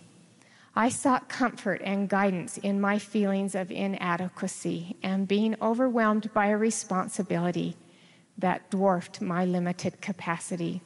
I 0.75 0.89
sought 0.89 1.27
comfort 1.27 1.81
and 1.83 2.07
guidance 2.07 2.57
in 2.59 2.79
my 2.79 2.99
feelings 2.99 3.55
of 3.55 3.71
inadequacy 3.71 4.95
and 5.01 5.27
being 5.27 5.55
overwhelmed 5.61 6.31
by 6.33 6.47
a 6.47 6.57
responsibility 6.57 7.75
that 8.37 8.69
dwarfed 8.69 9.21
my 9.21 9.45
limited 9.45 10.01
capacity. 10.01 10.81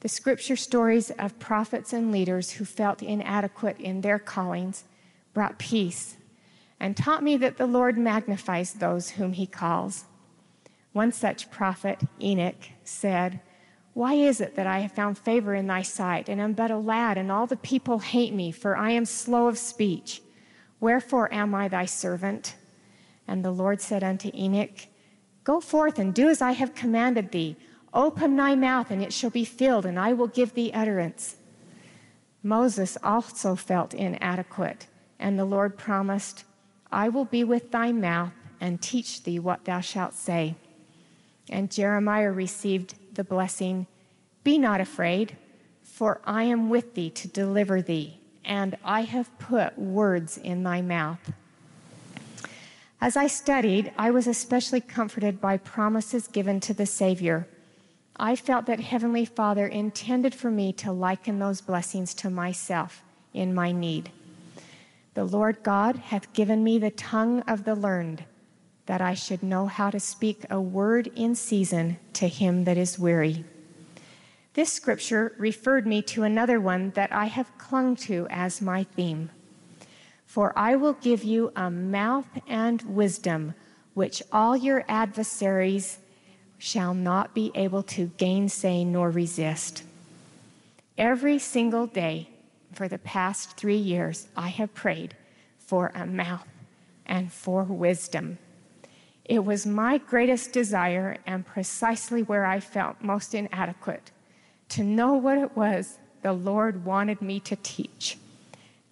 The 0.00 0.08
scripture 0.08 0.56
stories 0.56 1.10
of 1.12 1.38
prophets 1.38 1.92
and 1.92 2.12
leaders 2.12 2.52
who 2.52 2.64
felt 2.64 3.02
inadequate 3.02 3.78
in 3.78 4.00
their 4.02 4.18
callings 4.18 4.84
brought 5.32 5.58
peace 5.58 6.16
and 6.78 6.96
taught 6.96 7.22
me 7.22 7.36
that 7.38 7.56
the 7.56 7.66
Lord 7.66 7.96
magnifies 7.96 8.74
those 8.74 9.10
whom 9.10 9.32
he 9.32 9.46
calls. 9.46 10.04
One 10.92 11.12
such 11.12 11.50
prophet, 11.50 12.00
Enoch, 12.20 12.70
said, 12.84 13.40
Why 13.94 14.14
is 14.14 14.40
it 14.40 14.56
that 14.56 14.66
I 14.66 14.80
have 14.80 14.92
found 14.92 15.18
favor 15.18 15.54
in 15.54 15.66
thy 15.66 15.82
sight, 15.82 16.28
and 16.28 16.40
am 16.40 16.52
but 16.52 16.70
a 16.70 16.76
lad, 16.76 17.16
and 17.18 17.32
all 17.32 17.46
the 17.46 17.56
people 17.56 17.98
hate 18.00 18.34
me, 18.34 18.52
for 18.52 18.76
I 18.76 18.90
am 18.90 19.04
slow 19.04 19.46
of 19.46 19.58
speech? 19.58 20.22
Wherefore 20.80 21.32
am 21.32 21.54
I 21.54 21.68
thy 21.68 21.86
servant? 21.86 22.56
And 23.26 23.44
the 23.44 23.50
Lord 23.50 23.80
said 23.80 24.04
unto 24.04 24.30
Enoch, 24.34 24.86
Go 25.46 25.60
forth 25.60 26.00
and 26.00 26.12
do 26.12 26.28
as 26.28 26.42
I 26.42 26.52
have 26.52 26.74
commanded 26.74 27.30
thee. 27.30 27.54
Open 27.94 28.34
thy 28.34 28.56
mouth, 28.56 28.90
and 28.90 29.00
it 29.00 29.12
shall 29.12 29.30
be 29.30 29.44
filled, 29.44 29.86
and 29.86 29.96
I 29.96 30.12
will 30.12 30.26
give 30.26 30.54
thee 30.54 30.72
utterance. 30.74 31.36
Moses 32.42 32.98
also 33.00 33.54
felt 33.54 33.94
inadequate, 33.94 34.88
and 35.20 35.38
the 35.38 35.44
Lord 35.44 35.78
promised, 35.78 36.42
I 36.90 37.08
will 37.08 37.24
be 37.24 37.44
with 37.44 37.70
thy 37.70 37.92
mouth 37.92 38.32
and 38.60 38.82
teach 38.82 39.22
thee 39.22 39.38
what 39.38 39.66
thou 39.66 39.78
shalt 39.78 40.14
say. 40.14 40.56
And 41.48 41.70
Jeremiah 41.70 42.32
received 42.32 42.96
the 43.14 43.22
blessing 43.22 43.86
Be 44.42 44.58
not 44.58 44.80
afraid, 44.80 45.36
for 45.84 46.20
I 46.24 46.42
am 46.42 46.68
with 46.68 46.94
thee 46.94 47.10
to 47.10 47.28
deliver 47.28 47.80
thee, 47.80 48.18
and 48.44 48.76
I 48.84 49.02
have 49.02 49.38
put 49.38 49.78
words 49.78 50.38
in 50.38 50.64
thy 50.64 50.82
mouth. 50.82 51.32
As 53.00 53.16
I 53.16 53.26
studied, 53.26 53.92
I 53.98 54.10
was 54.10 54.26
especially 54.26 54.80
comforted 54.80 55.40
by 55.40 55.58
promises 55.58 56.28
given 56.28 56.60
to 56.60 56.72
the 56.72 56.86
Savior. 56.86 57.46
I 58.16 58.36
felt 58.36 58.64
that 58.66 58.80
Heavenly 58.80 59.26
Father 59.26 59.66
intended 59.66 60.34
for 60.34 60.50
me 60.50 60.72
to 60.74 60.92
liken 60.92 61.38
those 61.38 61.60
blessings 61.60 62.14
to 62.14 62.30
myself 62.30 63.02
in 63.34 63.54
my 63.54 63.70
need. 63.70 64.10
The 65.12 65.24
Lord 65.24 65.62
God 65.62 65.96
hath 65.96 66.32
given 66.32 66.64
me 66.64 66.78
the 66.78 66.90
tongue 66.90 67.40
of 67.40 67.64
the 67.64 67.74
learned, 67.74 68.24
that 68.86 69.02
I 69.02 69.12
should 69.12 69.42
know 69.42 69.66
how 69.66 69.90
to 69.90 70.00
speak 70.00 70.46
a 70.48 70.60
word 70.60 71.10
in 71.14 71.34
season 71.34 71.98
to 72.14 72.28
him 72.28 72.64
that 72.64 72.78
is 72.78 72.98
weary. 72.98 73.44
This 74.54 74.72
scripture 74.72 75.34
referred 75.38 75.86
me 75.86 76.00
to 76.02 76.22
another 76.22 76.58
one 76.58 76.90
that 76.92 77.12
I 77.12 77.26
have 77.26 77.58
clung 77.58 77.94
to 77.96 78.26
as 78.30 78.62
my 78.62 78.84
theme. 78.84 79.30
For 80.36 80.52
I 80.54 80.76
will 80.76 80.92
give 80.92 81.24
you 81.24 81.50
a 81.56 81.70
mouth 81.70 82.28
and 82.46 82.82
wisdom, 82.82 83.54
which 83.94 84.22
all 84.30 84.54
your 84.54 84.84
adversaries 84.86 85.96
shall 86.58 86.92
not 86.92 87.32
be 87.34 87.50
able 87.54 87.82
to 87.84 88.10
gainsay 88.18 88.84
nor 88.84 89.10
resist. 89.10 89.82
Every 90.98 91.38
single 91.38 91.86
day 91.86 92.28
for 92.70 92.86
the 92.86 92.98
past 92.98 93.56
three 93.56 93.78
years, 93.78 94.28
I 94.36 94.48
have 94.48 94.74
prayed 94.74 95.16
for 95.56 95.90
a 95.94 96.04
mouth 96.04 96.46
and 97.06 97.32
for 97.32 97.64
wisdom. 97.64 98.36
It 99.24 99.42
was 99.42 99.64
my 99.64 99.96
greatest 99.96 100.52
desire 100.52 101.16
and 101.26 101.46
precisely 101.46 102.22
where 102.22 102.44
I 102.44 102.60
felt 102.60 103.00
most 103.00 103.34
inadequate 103.34 104.10
to 104.68 104.84
know 104.84 105.14
what 105.14 105.38
it 105.38 105.56
was 105.56 105.98
the 106.20 106.34
Lord 106.34 106.84
wanted 106.84 107.22
me 107.22 107.40
to 107.40 107.56
teach, 107.56 108.18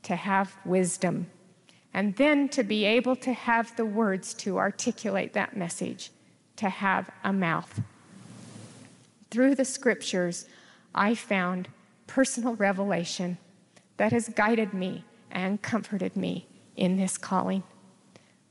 to 0.04 0.16
have 0.16 0.56
wisdom, 0.64 1.26
and 1.94 2.16
then 2.16 2.48
to 2.48 2.64
be 2.64 2.84
able 2.84 3.14
to 3.14 3.32
have 3.32 3.74
the 3.76 3.84
words 3.86 4.34
to 4.34 4.58
articulate 4.58 5.32
that 5.32 5.56
message, 5.56 6.10
to 6.56 6.68
have 6.68 7.08
a 7.22 7.32
mouth. 7.32 7.80
Through 9.30 9.54
the 9.54 9.64
scriptures, 9.64 10.46
I 10.92 11.14
found 11.14 11.68
personal 12.08 12.56
revelation 12.56 13.38
that 13.96 14.12
has 14.12 14.28
guided 14.28 14.74
me 14.74 15.04
and 15.30 15.62
comforted 15.62 16.16
me 16.16 16.46
in 16.76 16.96
this 16.96 17.16
calling. 17.16 17.62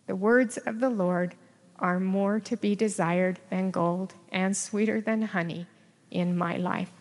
The 0.07 0.15
words 0.15 0.57
of 0.57 0.79
the 0.79 0.89
Lord 0.89 1.35
are 1.79 1.99
more 1.99 2.39
to 2.39 2.55
be 2.55 2.75
desired 2.75 3.39
than 3.49 3.71
gold 3.71 4.13
and 4.31 4.55
sweeter 4.55 5.01
than 5.01 5.21
honey 5.21 5.67
in 6.11 6.37
my 6.37 6.55
life. 6.55 6.91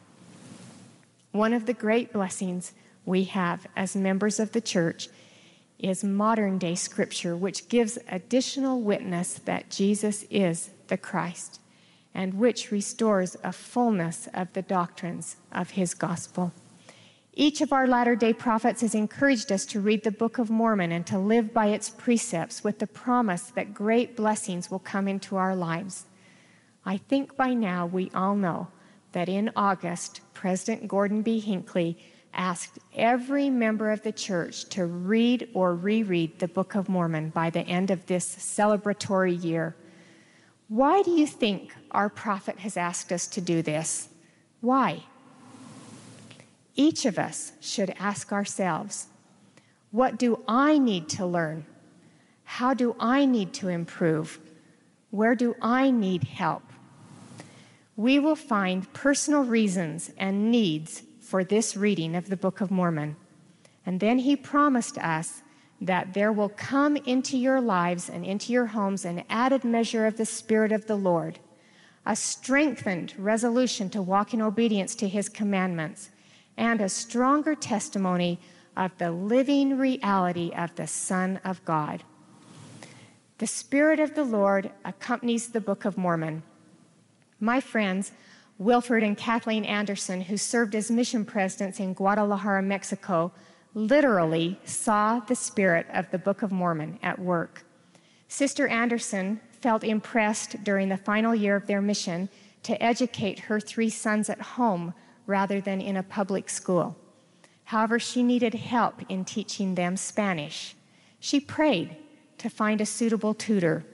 One 1.31 1.53
of 1.53 1.67
the 1.67 1.75
great 1.75 2.13
blessings 2.13 2.73
we 3.05 3.25
have 3.25 3.67
as 3.77 3.95
members 3.95 4.41
of 4.41 4.53
the 4.53 4.61
church 4.61 5.09
is 5.83 6.05
modern 6.05 6.59
day 6.59 6.75
scripture, 6.75 7.37
which 7.37 7.69
gives 7.69 7.99
additional 8.09 8.81
witness 8.81 9.35
that 9.45 9.71
Jesus 9.71 10.25
is 10.31 10.71
the 10.89 10.97
Christ 10.97 11.61
and 12.15 12.35
which 12.35 12.71
restores 12.71 13.37
a 13.43 13.53
fullness 13.53 14.29
of 14.35 14.53
the 14.53 14.63
doctrines 14.63 15.37
of 15.51 15.71
his 15.71 15.95
gospel. 15.95 16.53
Each 17.35 17.63
of 17.63 17.73
our 17.73 17.87
latter 17.87 18.15
day 18.15 18.35
prophets 18.35 18.83
has 18.83 18.95
encouraged 18.95 19.51
us 19.51 19.65
to 19.67 19.81
read 19.81 20.05
the 20.05 20.11
Book 20.11 20.39
of 20.39 20.51
Mormon 20.51 20.93
and 20.93 21.07
to 21.07 21.19
live 21.19 21.55
by 21.55 21.69
its 21.69 21.89
precepts 21.89 22.63
with 22.63 22.79
the 22.79 22.87
promise 22.87 23.45
that 23.55 23.73
great 23.73 24.15
blessings 24.15 24.71
will 24.71 24.79
come 24.79 25.09
into 25.09 25.37
our 25.37 25.57
lives. 25.57 26.05
I 26.85 26.99
think 26.99 27.37
by 27.37 27.55
now 27.55 27.87
we 27.87 28.11
all 28.15 28.37
know 28.37 28.69
that 29.13 29.31
in 29.31 29.51
August, 29.57 30.21
President 30.35 30.89
Gordon 30.89 31.23
B. 31.23 31.39
Hinckley 31.39 31.97
asked 32.35 32.79
every 32.95 33.51
member 33.51 33.91
of 33.91 34.03
the 34.03 34.13
church 34.13 34.65
to 34.71 34.87
read 34.87 35.49
or 35.55 35.75
reread 35.75 36.39
the 36.39 36.49
Book 36.49 36.75
of 36.75 36.89
Mormon 36.89 37.31
by 37.31 37.51
the 37.51 37.61
end 37.61 37.91
of 37.91 38.07
this 38.07 38.37
celebratory 38.37 39.43
year. 39.43 39.77
Why 40.69 41.03
do 41.03 41.11
you 41.11 41.27
think 41.27 41.75
our 41.91 42.09
prophet 42.09 42.59
has 42.61 42.77
asked 42.77 43.13
us 43.13 43.27
to 43.29 43.41
do 43.41 43.63
this? 43.63 44.09
Why? 44.61 45.05
Each 46.75 47.05
of 47.05 47.19
us 47.19 47.53
should 47.61 47.95
ask 47.99 48.33
ourselves 48.33 49.09
what 49.91 50.19
do 50.19 50.43
I 50.49 50.79
need 50.79 51.11
to 51.11 51.27
learn? 51.27 51.67
How 52.45 52.73
do 52.73 52.97
I 52.99 53.27
need 53.27 53.53
to 53.55 53.69
improve? 53.69 54.39
Where 55.11 55.35
do 55.35 55.55
I 55.61 55.91
need 55.91 56.25
help? 56.25 56.63
We 57.95 58.19
will 58.19 58.37
find 58.37 58.91
personal 58.95 59.45
reasons 59.45 60.11
and 60.17 60.51
needs 60.51 61.03
for 61.33 61.43
this 61.43 61.79
reading 61.79 62.15
of 62.15 62.29
the 62.29 62.37
Book 62.37 62.61
of 62.61 62.71
Mormon. 62.71 63.17
And 63.87 64.01
then 64.01 64.19
he 64.19 64.37
promised 64.37 64.99
us 64.99 65.41
that 65.81 66.13
there 66.13 66.31
will 66.31 66.51
come 66.51 66.95
into 66.95 67.39
your 67.39 67.59
lives 67.59 68.11
and 68.11 68.23
into 68.23 68.53
your 68.53 68.67
homes 68.67 69.07
an 69.07 69.25
added 69.31 69.65
measure 69.65 70.05
of 70.05 70.19
the 70.19 70.27
Spirit 70.27 70.73
of 70.73 70.87
the 70.87 70.95
Lord, 70.95 71.39
a 72.05 72.15
strengthened 72.15 73.15
resolution 73.17 73.89
to 73.89 74.03
walk 74.03 74.35
in 74.35 74.43
obedience 74.43 74.95
to 74.97 75.09
his 75.09 75.31
commandments 75.31 76.11
and 76.59 76.83
a 76.83 76.89
stronger 76.91 77.55
testimony 77.55 78.39
of 78.77 78.91
the 78.99 79.11
living 79.11 79.79
reality 79.79 80.53
of 80.55 80.75
the 80.75 80.87
Son 80.87 81.41
of 81.47 81.65
God. 81.65 82.05
The 83.39 83.47
Spirit 83.47 84.01
of 84.01 84.15
the 84.15 84.25
Lord 84.25 84.71
accompanies 84.85 85.49
the 85.49 85.63
Book 85.63 85.87
of 85.87 85.97
Mormon. 85.97 86.43
My 87.41 87.59
friends, 87.59 88.13
Wilford 88.59 89.03
and 89.03 89.17
Kathleen 89.17 89.65
Anderson, 89.65 90.21
who 90.21 90.37
served 90.37 90.75
as 90.75 90.91
mission 90.91 91.25
presidents 91.25 91.81
in 91.81 91.95
Guadalajara, 91.95 92.63
Mexico, 92.63 93.33
literally 93.75 94.59
saw 94.65 95.21
the 95.21 95.35
spirit 95.35 95.87
of 95.93 96.11
the 96.11 96.19
Book 96.19 96.43
of 96.43 96.53
Mormon 96.53 96.99
at 97.03 97.19
work. 97.19 97.65
Sister 98.29 98.69
Anderson 98.69 99.41
felt 99.51 99.85
impressed 99.85 100.63
during 100.65 100.89
the 100.89 100.97
final 100.97 101.35
year 101.35 101.57
of 101.57 101.67
their 101.67 101.81
mission 101.81 102.29
to 102.63 102.81
educate 102.83 103.41
her 103.41 103.59
three 103.59 103.91
sons 103.91 104.29
at 104.29 104.41
home 104.41 104.95
rather 105.27 105.61
than 105.61 105.81
in 105.81 105.97
a 105.97 106.03
public 106.03 106.49
school. 106.49 106.97
However, 107.65 107.99
she 107.99 108.23
needed 108.23 108.55
help 108.55 109.03
in 109.09 109.25
teaching 109.25 109.75
them 109.75 109.97
Spanish. 109.97 110.75
She 111.21 111.41
prayed 111.41 111.97
to 112.39 112.51
find 112.51 112.81
a 112.81 112.87
suitable 112.87 113.35
tutor. 113.35 113.85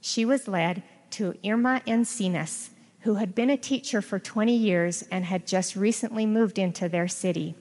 She 0.00 0.24
was 0.24 0.48
led 0.48 0.82
to 1.10 1.34
Irma 1.44 1.80
Encinas, 1.86 2.70
who 3.04 3.16
had 3.16 3.34
been 3.34 3.50
a 3.50 3.56
teacher 3.56 4.00
for 4.00 4.18
20 4.18 4.56
years 4.56 5.04
and 5.10 5.26
had 5.26 5.46
just 5.46 5.76
recently 5.76 6.24
moved 6.24 6.58
into 6.58 6.88
their 6.88 7.06
city. 7.06 7.54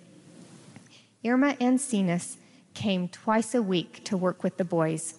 Irma 1.25 1.55
Encinas 1.59 2.37
came 2.73 3.09
twice 3.09 3.53
a 3.53 3.61
week 3.61 4.03
to 4.05 4.15
work 4.15 4.41
with 4.41 4.55
the 4.55 4.63
boys. 4.63 5.15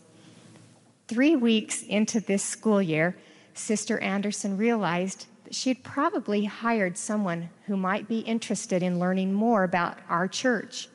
Three 1.09 1.37
weeks 1.37 1.83
into 1.83 2.21
this 2.21 2.43
school 2.43 2.81
year, 2.81 3.17
Sister 3.53 3.99
Anderson 3.99 4.57
realized 4.57 5.27
that 5.45 5.55
she'd 5.55 5.85
probably 5.85 6.47
hired 6.47 6.97
someone 6.97 7.51
who 7.67 7.77
might 7.77 8.09
be 8.09 8.21
interested 8.21 8.83
in 8.83 8.99
learning 8.99 9.35
more 9.35 9.63
about 9.63 9.99
our 10.09 10.27
church. 10.27 10.89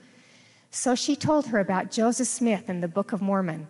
So 0.72 0.96
she 0.96 1.16
told 1.16 1.48
her 1.48 1.60
about 1.60 1.92
Joseph 1.92 2.28
Smith 2.28 2.64
and 2.68 2.82
the 2.82 2.88
Book 2.88 3.12
of 3.12 3.22
Mormon. 3.22 3.68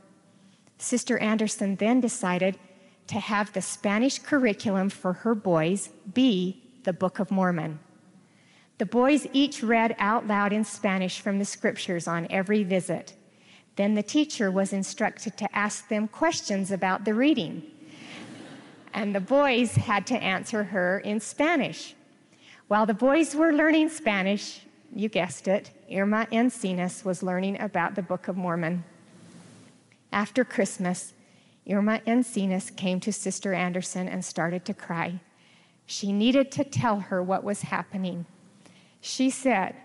Sister 0.78 1.18
Anderson 1.18 1.76
then 1.76 2.00
decided 2.00 2.58
to 3.10 3.20
have 3.20 3.54
the 3.54 3.62
Spanish 3.62 4.20
curriculum 4.20 4.90
for 4.90 5.14
her 5.14 5.36
boys 5.36 5.90
be 6.14 6.64
the 6.84 6.94
Book 6.94 7.20
of 7.20 7.30
Mormon. 7.30 7.80
The 8.80 8.86
boys 8.86 9.28
each 9.34 9.62
read 9.62 9.96
out 10.00 10.26
loud 10.26 10.54
in 10.54 10.64
Spanish 10.64 11.20
from 11.20 11.38
the 11.38 11.46
scriptures 11.46 12.08
on 12.08 12.28
every 12.30 12.64
visit. 12.64 13.14
Then 13.76 13.94
the 13.94 14.04
teacher 14.04 14.50
was 14.50 14.74
instructed 14.74 15.38
to 15.38 15.56
ask 15.56 15.90
them 15.90 16.08
questions 16.08 16.72
about 16.72 17.06
the 17.06 17.14
reading 17.14 17.64
and 18.94 19.14
the 19.14 19.20
boys 19.20 19.76
had 19.76 20.06
to 20.08 20.16
answer 20.16 20.64
her 20.64 21.00
in 21.00 21.20
Spanish. 21.20 21.96
While 22.68 22.86
the 22.86 22.94
boys 22.94 23.36
were 23.36 23.54
learning 23.54 23.90
Spanish, 23.90 24.62
you 24.94 25.10
guessed 25.10 25.48
it, 25.48 25.72
Irma 25.92 26.28
Encinas 26.32 27.06
was 27.06 27.24
learning 27.24 27.60
about 27.62 27.96
the 27.96 28.02
Book 28.02 28.28
of 28.28 28.38
Mormon. 28.38 28.84
After 30.12 30.44
Christmas, 30.44 31.14
Irma 31.70 32.02
Encinas 32.08 32.76
came 32.76 33.00
to 33.02 33.14
Sister 33.14 33.54
Anderson 33.54 34.08
and 34.08 34.26
started 34.26 34.66
to 34.66 34.74
cry. 34.74 35.20
She 35.86 36.12
needed 36.12 36.52
to 36.54 36.64
tell 36.64 37.00
her 37.00 37.22
what 37.22 37.44
was 37.44 37.64
happening. 37.64 38.26
She 39.02 39.30
said 39.30 39.76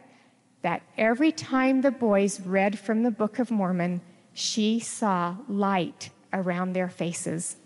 that 0.62 0.82
every 0.96 1.30
time 1.30 1.80
the 1.82 1.90
boys 1.90 2.40
read 2.40 2.78
from 2.78 3.02
the 3.02 3.10
Book 3.10 3.38
of 3.38 3.50
Mormon, 3.50 4.00
she 4.32 4.80
saw 4.80 5.36
light 5.48 6.10
around 6.32 6.72
their 6.72 6.88
faces. 6.88 7.56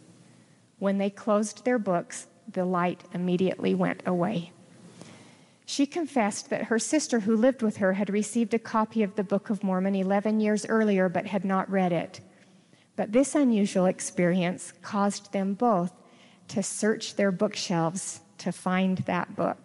When 0.78 0.98
they 0.98 1.10
closed 1.10 1.64
their 1.64 1.78
books, 1.78 2.26
the 2.52 2.64
light 2.64 3.04
immediately 3.12 3.74
went 3.74 4.02
away. 4.06 4.52
She 5.64 5.86
confessed 5.86 6.50
that 6.50 6.64
her 6.64 6.78
sister, 6.78 7.20
who 7.20 7.36
lived 7.36 7.62
with 7.62 7.76
her, 7.76 7.92
had 7.92 8.10
received 8.10 8.54
a 8.54 8.58
copy 8.58 9.02
of 9.02 9.16
the 9.16 9.24
Book 9.24 9.50
of 9.50 9.62
Mormon 9.62 9.94
11 9.94 10.40
years 10.40 10.64
earlier 10.66 11.08
but 11.08 11.26
had 11.26 11.44
not 11.44 11.70
read 11.70 11.92
it. 11.92 12.20
But 12.98 13.12
this 13.12 13.36
unusual 13.36 13.86
experience 13.86 14.72
caused 14.82 15.32
them 15.32 15.54
both 15.54 15.92
to 16.48 16.64
search 16.64 17.14
their 17.14 17.30
bookshelves 17.30 18.22
to 18.38 18.50
find 18.50 18.98
that 18.98 19.36
book. 19.36 19.60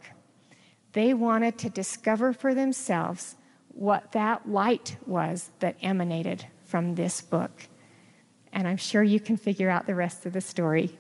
They 0.92 1.16
wanted 1.16 1.58
to 1.58 1.72
discover 1.72 2.32
for 2.32 2.54
themselves 2.54 3.36
what 3.70 4.12
that 4.12 4.48
light 4.48 4.98
was 5.08 5.50
that 5.62 5.78
emanated 5.82 6.46
from 6.64 6.94
this 6.94 7.22
book. 7.22 7.64
And 8.52 8.68
I'm 8.68 8.78
sure 8.78 9.02
you 9.02 9.20
can 9.20 9.38
figure 9.38 9.72
out 9.72 9.88
the 9.88 9.96
rest 9.96 10.28
of 10.28 10.34
the 10.34 10.40
story. 10.40 10.96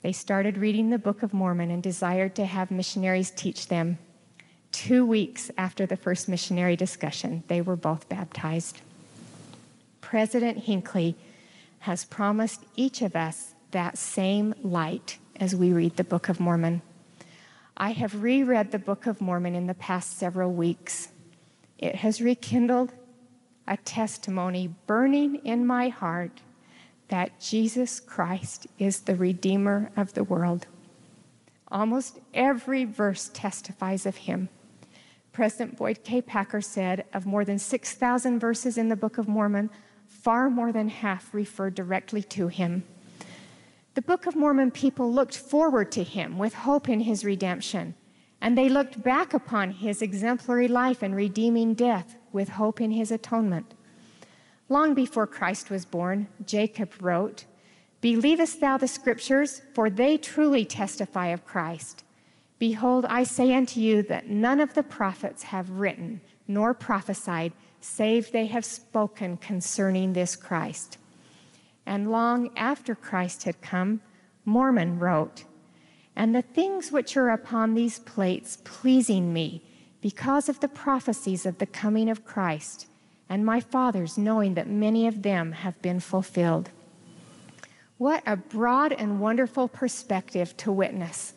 They 0.00 0.10
started 0.10 0.58
reading 0.58 0.90
the 0.90 0.98
Book 0.98 1.22
of 1.22 1.32
Mormon 1.32 1.70
and 1.70 1.80
desired 1.80 2.34
to 2.34 2.44
have 2.44 2.72
missionaries 2.72 3.30
teach 3.30 3.68
them. 3.68 3.98
Two 4.72 5.06
weeks 5.06 5.48
after 5.56 5.86
the 5.86 5.96
first 5.96 6.28
missionary 6.28 6.74
discussion, 6.74 7.44
they 7.46 7.60
were 7.60 7.76
both 7.76 8.08
baptized. 8.08 8.80
President 10.00 10.58
Hinckley 10.58 11.14
has 11.82 12.04
promised 12.04 12.64
each 12.76 13.02
of 13.02 13.16
us 13.16 13.54
that 13.72 13.98
same 13.98 14.54
light 14.62 15.18
as 15.40 15.56
we 15.56 15.72
read 15.72 15.96
the 15.96 16.04
Book 16.04 16.28
of 16.28 16.38
Mormon. 16.38 16.80
I 17.76 17.90
have 17.90 18.22
reread 18.22 18.70
the 18.70 18.78
Book 18.78 19.06
of 19.06 19.20
Mormon 19.20 19.56
in 19.56 19.66
the 19.66 19.74
past 19.74 20.16
several 20.16 20.52
weeks. 20.52 21.08
It 21.78 21.96
has 21.96 22.22
rekindled 22.22 22.92
a 23.66 23.76
testimony 23.78 24.72
burning 24.86 25.40
in 25.44 25.66
my 25.66 25.88
heart 25.88 26.40
that 27.08 27.40
Jesus 27.40 27.98
Christ 27.98 28.68
is 28.78 29.00
the 29.00 29.16
Redeemer 29.16 29.90
of 29.96 30.14
the 30.14 30.22
world. 30.22 30.68
Almost 31.66 32.20
every 32.32 32.84
verse 32.84 33.28
testifies 33.34 34.06
of 34.06 34.18
him. 34.18 34.50
President 35.32 35.76
Boyd 35.76 36.04
K. 36.04 36.22
Packer 36.22 36.60
said 36.60 37.06
of 37.12 37.26
more 37.26 37.44
than 37.44 37.58
6,000 37.58 38.38
verses 38.38 38.78
in 38.78 38.88
the 38.88 38.94
Book 38.94 39.18
of 39.18 39.26
Mormon, 39.26 39.68
far 40.22 40.48
more 40.48 40.72
than 40.72 40.88
half 40.88 41.34
refer 41.34 41.68
directly 41.68 42.22
to 42.22 42.48
him. 42.48 42.84
The 43.94 44.02
Book 44.02 44.26
of 44.26 44.36
Mormon 44.36 44.70
people 44.70 45.12
looked 45.12 45.36
forward 45.36 45.92
to 45.92 46.02
him 46.02 46.38
with 46.38 46.54
hope 46.54 46.88
in 46.88 47.00
his 47.00 47.24
redemption, 47.24 47.94
and 48.40 48.56
they 48.56 48.68
looked 48.68 49.02
back 49.02 49.34
upon 49.34 49.72
his 49.72 50.00
exemplary 50.00 50.68
life 50.68 51.02
and 51.02 51.14
redeeming 51.14 51.74
death 51.74 52.16
with 52.32 52.50
hope 52.50 52.80
in 52.80 52.92
his 52.92 53.10
atonement. 53.10 53.74
Long 54.68 54.94
before 54.94 55.26
Christ 55.26 55.68
was 55.68 55.84
born, 55.84 56.28
Jacob 56.46 56.92
wrote, 57.02 57.44
Believest 58.00 58.60
thou 58.60 58.78
the 58.78 58.88
scriptures? 58.88 59.62
For 59.74 59.90
they 59.90 60.16
truly 60.16 60.64
testify 60.64 61.26
of 61.26 61.44
Christ. 61.44 62.04
Behold, 62.58 63.04
I 63.06 63.24
say 63.24 63.52
unto 63.54 63.80
you 63.80 64.02
that 64.04 64.28
none 64.28 64.60
of 64.60 64.74
the 64.74 64.82
prophets 64.82 65.42
have 65.44 65.68
written 65.68 66.20
nor 66.48 66.74
prophesied, 66.74 67.52
save 67.84 68.32
they 68.32 68.46
have 68.46 68.64
spoken 68.64 69.36
concerning 69.36 70.12
this 70.12 70.36
Christ. 70.36 70.98
And 71.84 72.10
long 72.10 72.50
after 72.56 72.94
Christ 72.94 73.42
had 73.42 73.60
come, 73.60 74.00
Mormon 74.44 74.98
wrote, 74.98 75.44
And 76.14 76.34
the 76.34 76.42
things 76.42 76.92
which 76.92 77.16
are 77.16 77.30
upon 77.30 77.74
these 77.74 77.98
plates 77.98 78.58
pleasing 78.64 79.32
me, 79.32 79.62
because 80.00 80.48
of 80.48 80.60
the 80.60 80.68
prophecies 80.68 81.46
of 81.46 81.58
the 81.58 81.66
coming 81.66 82.08
of 82.08 82.24
Christ, 82.24 82.86
and 83.28 83.46
my 83.46 83.60
fathers, 83.60 84.18
knowing 84.18 84.54
that 84.54 84.68
many 84.68 85.06
of 85.06 85.22
them 85.22 85.52
have 85.52 85.80
been 85.80 86.00
fulfilled. 86.00 86.70
What 87.98 88.22
a 88.26 88.36
broad 88.36 88.92
and 88.92 89.20
wonderful 89.20 89.68
perspective 89.68 90.56
to 90.58 90.72
witness. 90.72 91.34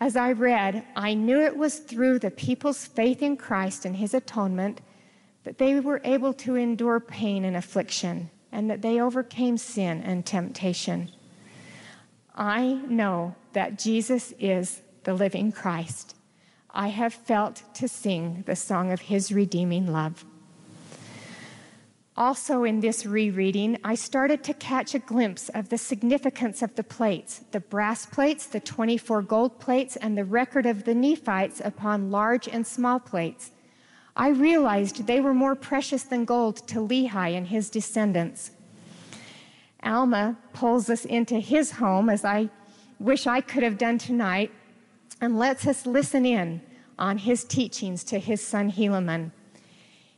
As 0.00 0.16
I 0.16 0.32
read, 0.32 0.84
I 0.96 1.14
knew 1.14 1.40
it 1.40 1.56
was 1.56 1.78
through 1.78 2.20
the 2.20 2.30
people's 2.30 2.86
faith 2.86 3.20
in 3.22 3.36
Christ 3.36 3.84
and 3.84 3.96
his 3.96 4.14
atonement 4.14 4.80
that 5.44 5.58
they 5.58 5.80
were 5.80 6.00
able 6.04 6.32
to 6.32 6.56
endure 6.56 7.00
pain 7.00 7.44
and 7.44 7.56
affliction 7.56 8.30
and 8.50 8.70
that 8.70 8.82
they 8.82 9.00
overcame 9.00 9.56
sin 9.56 10.02
and 10.02 10.24
temptation. 10.24 11.10
I 12.34 12.80
know 12.88 13.34
that 13.52 13.78
Jesus 13.78 14.32
is 14.38 14.82
the 15.04 15.14
living 15.14 15.52
Christ. 15.52 16.16
I 16.70 16.88
have 16.88 17.12
felt 17.12 17.62
to 17.74 17.88
sing 17.88 18.44
the 18.46 18.56
song 18.56 18.92
of 18.92 19.02
his 19.02 19.32
redeeming 19.32 19.92
love. 19.92 20.24
Also, 22.14 22.64
in 22.64 22.80
this 22.80 23.06
rereading, 23.06 23.78
I 23.82 23.94
started 23.94 24.44
to 24.44 24.54
catch 24.54 24.94
a 24.94 24.98
glimpse 24.98 25.48
of 25.50 25.70
the 25.70 25.78
significance 25.78 26.60
of 26.62 26.74
the 26.74 26.84
plates 26.84 27.42
the 27.52 27.60
brass 27.60 28.04
plates, 28.04 28.46
the 28.46 28.60
24 28.60 29.22
gold 29.22 29.58
plates, 29.58 29.96
and 29.96 30.16
the 30.16 30.24
record 30.24 30.66
of 30.66 30.84
the 30.84 30.94
Nephites 30.94 31.60
upon 31.64 32.10
large 32.10 32.48
and 32.48 32.66
small 32.66 33.00
plates. 33.00 33.50
I 34.16 34.28
realized 34.28 35.06
they 35.06 35.20
were 35.20 35.34
more 35.34 35.54
precious 35.54 36.02
than 36.02 36.24
gold 36.24 36.66
to 36.68 36.78
Lehi 36.78 37.36
and 37.36 37.46
his 37.46 37.70
descendants. 37.70 38.50
Alma 39.82 40.36
pulls 40.52 40.90
us 40.90 41.04
into 41.04 41.40
his 41.40 41.72
home, 41.72 42.08
as 42.08 42.24
I 42.24 42.50
wish 42.98 43.26
I 43.26 43.40
could 43.40 43.62
have 43.62 43.78
done 43.78 43.98
tonight, 43.98 44.52
and 45.20 45.38
lets 45.38 45.66
us 45.66 45.86
listen 45.86 46.26
in 46.26 46.60
on 46.98 47.18
his 47.18 47.44
teachings 47.44 48.04
to 48.04 48.18
his 48.18 48.46
son 48.46 48.70
Helaman. 48.70 49.32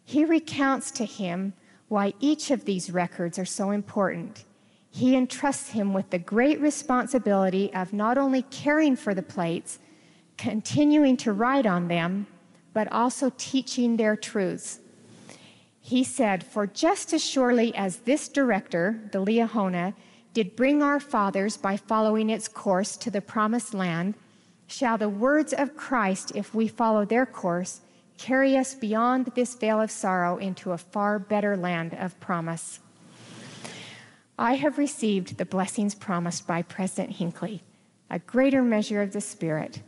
He 0.05 0.25
recounts 0.25 0.91
to 0.93 1.05
him 1.05 1.55
why 1.89 2.15
each 2.21 2.51
of 2.51 2.65
these 2.65 2.91
records 2.91 3.39
are 3.39 3.45
so 3.45 3.71
important. 3.71 4.45
He 4.91 5.17
entrusts 5.17 5.71
him 5.71 5.93
with 5.93 6.11
the 6.11 6.19
great 6.19 6.61
responsibility 6.61 7.73
of 7.75 7.93
not 7.93 8.19
only 8.19 8.43
caring 8.43 8.97
for 8.97 9.15
the 9.15 9.23
plates, 9.23 9.79
continuing 10.37 11.17
to 11.19 11.33
write 11.33 11.67
on 11.67 11.89
them, 11.89 12.27
but 12.75 12.93
also 12.93 13.33
teaching 13.39 13.97
their 13.97 14.17
truths. 14.17 14.81
He 15.81 16.05
said, 16.05 16.45
For 16.45 16.67
just 16.67 17.15
as 17.15 17.25
surely 17.25 17.75
as 17.75 17.99
this 17.99 18.29
director, 18.29 19.01
the 19.13 19.25
Liahona, 19.25 19.95
did 20.35 20.57
bring 20.57 20.83
our 20.83 20.99
fathers 20.99 21.57
by 21.57 21.77
following 21.77 22.29
its 22.29 22.49
course 22.49 22.97
to 22.97 23.11
the 23.11 23.21
promised 23.21 23.73
land, 23.73 24.15
shall 24.67 24.99
the 24.99 25.09
words 25.09 25.53
of 25.53 25.77
Christ, 25.77 26.33
if 26.35 26.55
we 26.55 26.67
follow 26.69 27.05
their 27.05 27.25
course, 27.25 27.81
carry 28.19 28.57
us 28.57 28.75
beyond 28.75 29.27
this 29.35 29.55
vale 29.55 29.81
of 29.81 29.91
sorrow 29.91 30.37
into 30.37 30.73
a 30.73 30.79
far 30.79 31.19
better 31.19 31.57
land 31.57 31.95
of 31.95 32.19
promise. 32.19 32.81
I 34.39 34.55
have 34.55 34.79
received 34.79 35.39
the 35.39 35.45
blessings 35.45 35.95
promised 35.95 36.47
by 36.47 36.63
President 36.63 37.17
Hinckley, 37.17 37.63
a 38.11 38.19
greater 38.19 38.63
measure 38.63 39.01
of 39.01 39.13
the 39.13 39.21
Spirit, 39.21 39.83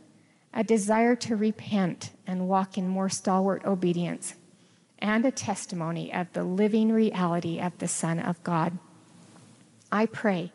a 0.53 0.63
desire 0.63 1.15
to 1.15 1.35
repent 1.35 2.11
and 2.25 2.47
walk 2.47 2.77
in 2.77 2.87
more 2.87 3.09
stalwart 3.09 3.63
obedience, 3.65 4.35
and 4.99 5.25
a 5.25 5.31
testimony 5.31 6.11
of 6.13 6.31
the 6.33 6.43
living 6.43 6.91
reality 6.91 7.59
of 7.59 7.77
the 7.77 7.87
Son 7.87 8.19
of 8.19 8.43
God. 8.43 8.77
I 9.91 10.05
pray 10.05 10.51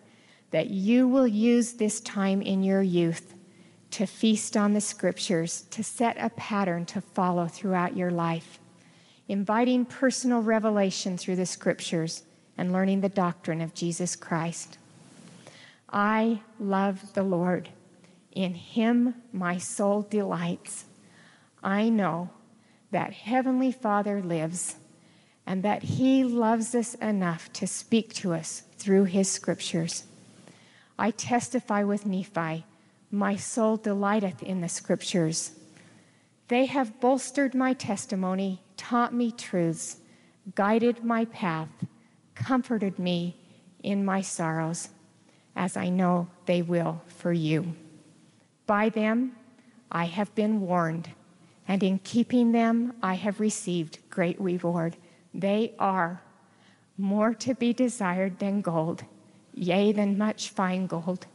that 0.50 0.68
you 0.68 1.08
will 1.08 1.26
use 1.26 1.74
this 1.74 2.00
time 2.00 2.42
in 2.42 2.62
your 2.62 2.82
youth 2.82 3.34
to 3.92 4.06
feast 4.06 4.56
on 4.56 4.72
the 4.72 4.80
scriptures, 4.80 5.66
to 5.70 5.84
set 5.84 6.16
a 6.18 6.30
pattern 6.30 6.86
to 6.86 7.00
follow 7.00 7.46
throughout 7.46 7.96
your 7.96 8.10
life, 8.10 8.58
inviting 9.28 9.84
personal 9.84 10.42
revelation 10.42 11.16
through 11.16 11.36
the 11.36 11.46
scriptures 11.46 12.22
and 12.56 12.72
learning 12.72 13.00
the 13.00 13.08
doctrine 13.08 13.60
of 13.60 13.74
Jesus 13.74 14.16
Christ. 14.16 14.78
I 15.90 16.40
love 16.58 17.12
the 17.14 17.22
Lord. 17.22 17.68
In 18.32 18.54
him 18.54 19.14
my 19.32 19.58
soul 19.58 20.02
delights. 20.02 20.86
I 21.62 21.88
know 21.88 22.30
that 22.90 23.12
Heavenly 23.12 23.72
Father 23.72 24.22
lives 24.22 24.76
and 25.46 25.62
that 25.62 25.82
he 25.82 26.24
loves 26.24 26.74
us 26.74 26.94
enough 26.96 27.52
to 27.54 27.66
speak 27.66 28.14
to 28.14 28.32
us 28.32 28.62
through 28.76 29.04
his 29.04 29.30
scriptures. 29.30 30.04
I 30.98 31.10
testify 31.10 31.82
with 31.82 32.06
Nephi 32.06 32.64
my 33.10 33.36
soul 33.36 33.76
delighteth 33.76 34.42
in 34.42 34.62
the 34.62 34.68
scriptures. 34.68 35.52
They 36.48 36.64
have 36.66 36.98
bolstered 36.98 37.54
my 37.54 37.74
testimony, 37.74 38.62
taught 38.76 39.12
me 39.12 39.30
truths, 39.30 39.98
guided 40.54 41.04
my 41.04 41.26
path, 41.26 41.68
comforted 42.34 42.98
me 42.98 43.36
in 43.82 44.04
my 44.04 44.22
sorrows, 44.22 44.88
as 45.54 45.76
I 45.76 45.90
know 45.90 46.28
they 46.46 46.62
will 46.62 47.02
for 47.06 47.32
you. 47.32 47.74
By 48.66 48.88
them 48.88 49.36
I 49.90 50.04
have 50.04 50.34
been 50.34 50.60
warned, 50.60 51.10
and 51.68 51.82
in 51.82 51.98
keeping 51.98 52.52
them 52.52 52.94
I 53.02 53.14
have 53.14 53.40
received 53.40 53.98
great 54.10 54.40
reward. 54.40 54.96
They 55.34 55.74
are 55.78 56.22
more 56.96 57.34
to 57.34 57.54
be 57.54 57.72
desired 57.72 58.38
than 58.38 58.60
gold, 58.60 59.04
yea, 59.54 59.92
than 59.92 60.18
much 60.18 60.50
fine 60.50 60.86
gold 60.86 61.26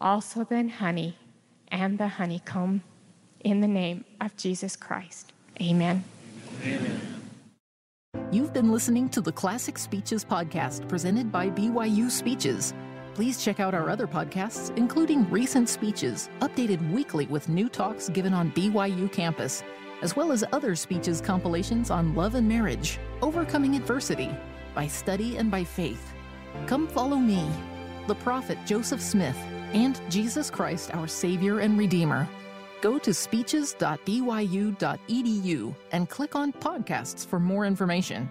also 0.00 0.44
than 0.44 0.68
honey 0.68 1.16
and 1.68 1.98
the 1.98 2.08
honeycomb. 2.08 2.82
In 3.40 3.60
the 3.60 3.68
name 3.68 4.04
of 4.20 4.36
Jesus 4.36 4.74
Christ. 4.74 5.32
Amen. 5.60 6.02
Amen. 6.64 7.00
You've 8.32 8.52
been 8.52 8.72
listening 8.72 9.08
to 9.10 9.20
the 9.20 9.30
Classic 9.30 9.78
Speeches 9.78 10.24
podcast 10.24 10.88
presented 10.88 11.30
by 11.30 11.50
BYU 11.50 12.10
Speeches. 12.10 12.74
Please 13.18 13.42
check 13.42 13.58
out 13.58 13.74
our 13.74 13.90
other 13.90 14.06
podcasts, 14.06 14.70
including 14.76 15.28
recent 15.28 15.68
speeches, 15.68 16.30
updated 16.38 16.92
weekly 16.92 17.26
with 17.26 17.48
new 17.48 17.68
talks 17.68 18.08
given 18.08 18.32
on 18.32 18.52
BYU 18.52 19.10
campus, 19.10 19.64
as 20.02 20.14
well 20.14 20.30
as 20.30 20.44
other 20.52 20.76
speeches 20.76 21.20
compilations 21.20 21.90
on 21.90 22.14
love 22.14 22.36
and 22.36 22.48
marriage, 22.48 23.00
overcoming 23.20 23.74
adversity, 23.74 24.30
by 24.72 24.86
study 24.86 25.36
and 25.36 25.50
by 25.50 25.64
faith. 25.64 26.14
Come 26.68 26.86
follow 26.86 27.16
me, 27.16 27.44
the 28.06 28.14
prophet 28.14 28.56
Joseph 28.64 29.02
Smith 29.02 29.36
and 29.72 30.00
Jesus 30.08 30.48
Christ, 30.48 30.94
our 30.94 31.08
Savior 31.08 31.58
and 31.58 31.76
Redeemer. 31.76 32.28
Go 32.80 33.00
to 33.00 33.12
speeches.byu.edu 33.12 35.74
and 35.90 36.08
click 36.08 36.36
on 36.36 36.52
podcasts 36.52 37.26
for 37.26 37.40
more 37.40 37.66
information. 37.66 38.30